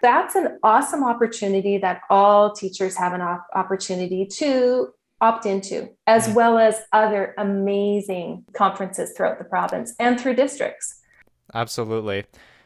That's 0.02 0.36
an 0.36 0.60
awesome 0.64 1.04
opportunity 1.04 1.78
that 1.80 2.02
all 2.10 2.54
teachers 2.54 2.96
have 2.96 3.12
an 3.14 3.22
op- 3.22 3.48
opportunity 3.54 4.26
to 4.38 4.90
opt 5.20 5.46
into, 5.46 5.90
as 6.08 6.28
mm. 6.28 6.36
well 6.36 6.58
as 6.58 6.82
other 6.94 7.34
amazing 7.38 8.46
conferences 8.54 9.12
throughout 9.16 9.38
the 9.38 9.44
province 9.46 9.94
and 10.00 10.20
through 10.20 10.36
districts. 10.36 11.02
Absolutely. 11.54 12.24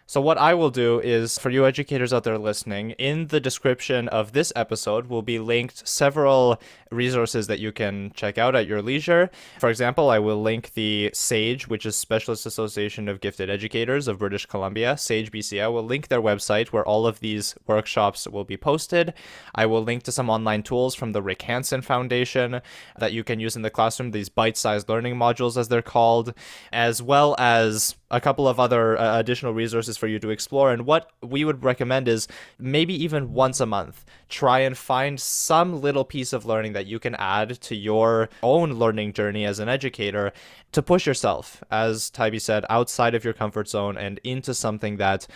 So, 0.10 0.20
what 0.22 0.40
I 0.40 0.56
will 0.56 0.72
do 0.72 1.00
is 1.00 1.38
for 1.38 1.52
you 1.52 1.68
educators 1.68 2.12
out 2.12 2.24
there 2.24 2.40
listening, 2.40 2.96
in 2.98 3.28
the 3.28 3.40
description 3.40 4.08
of 4.08 4.32
this 4.32 4.52
episode 4.56 5.06
will 5.06 5.22
be 5.22 5.38
linked 5.38 5.88
several 5.88 6.60
resources 6.90 7.46
that 7.46 7.60
you 7.60 7.72
can 7.72 8.12
check 8.16 8.40
out 8.40 8.56
at 8.56 8.66
your 8.66 8.82
leisure. 8.82 9.30
For 9.60 9.70
example, 9.70 10.10
I 10.10 10.18
will 10.18 10.42
link 10.42 10.74
the 10.74 11.12
SAGE, 11.14 11.68
which 11.68 11.86
is 11.86 11.96
Specialist 11.96 12.48
Association 12.48 13.08
of 13.08 13.22
Gifted 13.22 13.52
Educators 13.52 14.08
of 14.08 14.18
British 14.18 14.48
Columbia, 14.48 14.98
SAGE 14.98 15.32
BC. 15.32 15.62
I 15.62 15.68
will 15.68 15.84
link 15.84 16.08
their 16.08 16.24
website 16.24 16.70
where 16.70 16.84
all 16.84 17.06
of 17.06 17.20
these 17.20 17.54
workshops 17.68 18.28
will 18.28 18.46
be 18.46 18.58
posted. 18.58 19.14
I 19.54 19.68
will 19.68 19.84
link 19.84 20.02
to 20.04 20.12
some 20.12 20.28
online 20.28 20.64
tools 20.64 20.96
from 20.96 21.12
the 21.12 21.22
Rick 21.22 21.44
Hansen 21.44 21.84
Foundation 21.84 22.62
that 22.98 23.14
you 23.14 23.24
can 23.24 23.40
use 23.40 23.56
in 23.56 23.62
the 23.62 23.70
classroom, 23.70 24.10
these 24.10 24.30
bite 24.30 24.58
sized 24.58 24.90
learning 24.90 25.18
modules, 25.18 25.56
as 25.56 25.68
they're 25.68 25.84
called, 25.84 26.34
as 26.74 27.00
well 27.00 27.36
as 27.38 27.96
a 28.10 28.20
couple 28.20 28.48
of 28.48 28.60
other 28.60 28.98
uh, 28.98 29.20
additional 29.20 29.54
resources 29.54 29.99
for 30.00 30.08
you 30.08 30.18
to 30.20 30.32
explore. 30.32 30.72
And 30.72 30.86
what 30.86 31.12
we 31.22 31.46
would 31.46 31.64
recommend 31.64 32.08
is 32.08 32.28
maybe 32.58 32.94
even 33.04 33.34
once 33.34 33.60
a 33.60 33.66
month, 33.66 34.06
try 34.30 34.60
and 34.60 34.78
find 34.78 35.20
some 35.20 35.82
little 35.82 36.06
piece 36.06 36.34
of 36.34 36.46
learning 36.46 36.74
that 36.74 36.88
you 36.88 36.98
can 36.98 37.16
add 37.16 37.62
to 37.62 37.76
your 37.76 38.30
own 38.42 38.74
learning 38.74 39.14
journey 39.14 39.46
as 39.46 39.60
an 39.60 39.70
educator 39.70 40.32
to 40.72 40.82
push 40.82 41.06
yourself, 41.06 41.64
as 41.70 42.10
Tybie 42.10 42.40
said, 42.40 42.66
outside 42.70 43.14
of 43.14 43.24
your 43.24 43.34
comfort 43.34 43.68
zone 43.70 43.98
and 43.98 44.20
into 44.24 44.54
something 44.54 44.98
that 44.98 45.28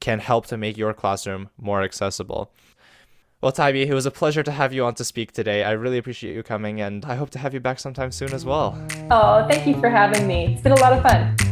can 0.00 0.18
help 0.18 0.46
to 0.46 0.56
make 0.56 0.76
your 0.76 0.94
classroom 0.94 1.50
more 1.58 1.82
accessible. 1.82 2.52
Well, 3.40 3.52
Tybie, 3.52 3.86
it 3.86 3.94
was 3.94 4.04
a 4.04 4.10
pleasure 4.10 4.42
to 4.42 4.50
have 4.50 4.72
you 4.72 4.84
on 4.84 4.94
to 4.94 5.04
speak 5.04 5.30
today. 5.30 5.62
I 5.62 5.70
really 5.70 5.98
appreciate 5.98 6.34
you 6.34 6.42
coming, 6.42 6.80
and 6.80 7.04
I 7.04 7.14
hope 7.14 7.30
to 7.30 7.38
have 7.38 7.54
you 7.54 7.60
back 7.60 7.78
sometime 7.78 8.10
soon 8.10 8.34
as 8.34 8.44
well. 8.44 8.76
Oh, 9.12 9.46
thank 9.48 9.64
you 9.64 9.78
for 9.80 9.88
having 9.88 10.26
me. 10.26 10.54
It's 10.54 10.62
been 10.62 10.72
a 10.72 10.80
lot 10.80 10.92
of 10.92 11.02
fun. 11.04 11.47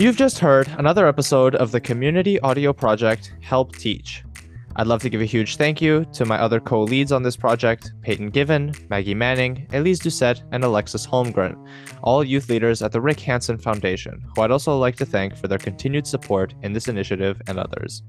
You've 0.00 0.16
just 0.16 0.38
heard 0.38 0.66
another 0.78 1.06
episode 1.06 1.54
of 1.56 1.72
the 1.72 1.80
community 1.80 2.40
audio 2.40 2.72
project 2.72 3.34
Help 3.42 3.76
Teach. 3.76 4.24
I'd 4.76 4.86
love 4.86 5.02
to 5.02 5.10
give 5.10 5.20
a 5.20 5.26
huge 5.26 5.56
thank 5.56 5.82
you 5.82 6.06
to 6.14 6.24
my 6.24 6.38
other 6.40 6.58
co 6.58 6.80
leads 6.80 7.12
on 7.12 7.22
this 7.22 7.36
project 7.36 7.92
Peyton 8.00 8.30
Given, 8.30 8.72
Maggie 8.88 9.14
Manning, 9.14 9.68
Elise 9.74 10.00
Doucette, 10.00 10.40
and 10.52 10.64
Alexis 10.64 11.06
Holmgren, 11.06 11.54
all 12.02 12.24
youth 12.24 12.48
leaders 12.48 12.80
at 12.80 12.92
the 12.92 13.00
Rick 13.02 13.20
Hansen 13.20 13.58
Foundation, 13.58 14.24
who 14.34 14.40
I'd 14.40 14.50
also 14.50 14.78
like 14.78 14.96
to 14.96 15.04
thank 15.04 15.36
for 15.36 15.48
their 15.48 15.58
continued 15.58 16.06
support 16.06 16.54
in 16.62 16.72
this 16.72 16.88
initiative 16.88 17.42
and 17.46 17.58
others. 17.58 18.02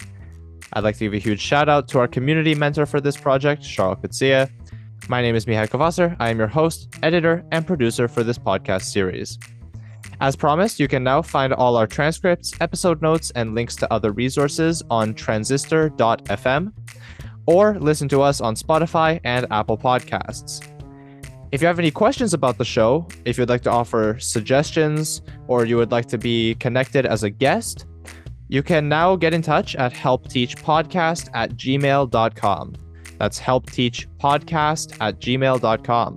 I'd 0.71 0.85
like 0.85 0.95
to 0.95 1.03
give 1.03 1.13
a 1.13 1.17
huge 1.17 1.41
shout 1.41 1.67
out 1.67 1.89
to 1.89 1.99
our 1.99 2.07
community 2.07 2.55
mentor 2.55 2.85
for 2.85 3.01
this 3.01 3.17
project, 3.17 3.63
Charles 3.63 3.97
Kutsia. 3.97 4.49
My 5.09 5.21
name 5.21 5.35
is 5.35 5.45
Mihai 5.45 5.67
Covaser. 5.67 6.15
I 6.21 6.29
am 6.29 6.39
your 6.39 6.47
host, 6.47 6.87
editor, 7.03 7.43
and 7.51 7.67
producer 7.67 8.07
for 8.07 8.23
this 8.23 8.37
podcast 8.37 8.83
series. 8.83 9.37
As 10.21 10.35
promised, 10.35 10.79
you 10.79 10.87
can 10.87 11.03
now 11.03 11.23
find 11.23 11.51
all 11.51 11.75
our 11.75 11.87
transcripts, 11.87 12.53
episode 12.61 13.01
notes, 13.01 13.31
and 13.31 13.55
links 13.55 13.75
to 13.77 13.91
other 13.91 14.11
resources 14.11 14.83
on 14.91 15.15
transistor.fm 15.15 16.71
or 17.47 17.79
listen 17.79 18.07
to 18.09 18.21
us 18.21 18.39
on 18.39 18.53
Spotify 18.53 19.19
and 19.23 19.47
Apple 19.49 19.79
Podcasts. 19.79 20.67
If 21.51 21.59
you 21.59 21.67
have 21.67 21.79
any 21.79 21.89
questions 21.89 22.35
about 22.35 22.59
the 22.59 22.63
show, 22.63 23.07
if 23.25 23.39
you'd 23.39 23.49
like 23.49 23.63
to 23.63 23.71
offer 23.71 24.15
suggestions, 24.19 25.23
or 25.47 25.65
you 25.65 25.75
would 25.75 25.91
like 25.91 26.05
to 26.09 26.19
be 26.19 26.53
connected 26.55 27.07
as 27.07 27.23
a 27.23 27.29
guest, 27.31 27.87
you 28.47 28.61
can 28.61 28.87
now 28.87 29.15
get 29.15 29.33
in 29.33 29.41
touch 29.41 29.75
at 29.75 29.91
helpteachpodcast 29.91 31.29
at 31.33 31.51
gmail.com. 31.51 32.75
That's 33.17 33.39
helpteachpodcast 33.39 34.97
at 35.01 35.19
gmail.com. 35.19 36.15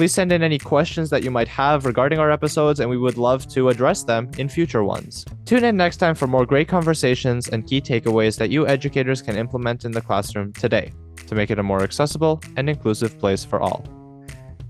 Please 0.00 0.14
send 0.14 0.32
in 0.32 0.42
any 0.42 0.58
questions 0.58 1.10
that 1.10 1.22
you 1.22 1.30
might 1.30 1.46
have 1.46 1.84
regarding 1.84 2.18
our 2.18 2.30
episodes, 2.30 2.80
and 2.80 2.88
we 2.88 2.96
would 2.96 3.18
love 3.18 3.46
to 3.48 3.68
address 3.68 4.02
them 4.02 4.30
in 4.38 4.48
future 4.48 4.82
ones. 4.82 5.26
Tune 5.44 5.62
in 5.62 5.76
next 5.76 5.98
time 5.98 6.14
for 6.14 6.26
more 6.26 6.46
great 6.46 6.68
conversations 6.68 7.48
and 7.50 7.66
key 7.66 7.82
takeaways 7.82 8.38
that 8.38 8.48
you 8.48 8.66
educators 8.66 9.20
can 9.20 9.36
implement 9.36 9.84
in 9.84 9.92
the 9.92 10.00
classroom 10.00 10.54
today 10.54 10.90
to 11.26 11.34
make 11.34 11.50
it 11.50 11.58
a 11.58 11.62
more 11.62 11.82
accessible 11.82 12.40
and 12.56 12.70
inclusive 12.70 13.18
place 13.18 13.44
for 13.44 13.60
all. 13.60 13.84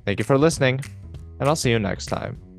Thank 0.05 0.19
you 0.19 0.25
for 0.25 0.37
listening, 0.37 0.81
and 1.39 1.49
I'll 1.49 1.55
see 1.55 1.71
you 1.71 1.79
next 1.79 2.07
time. 2.07 2.50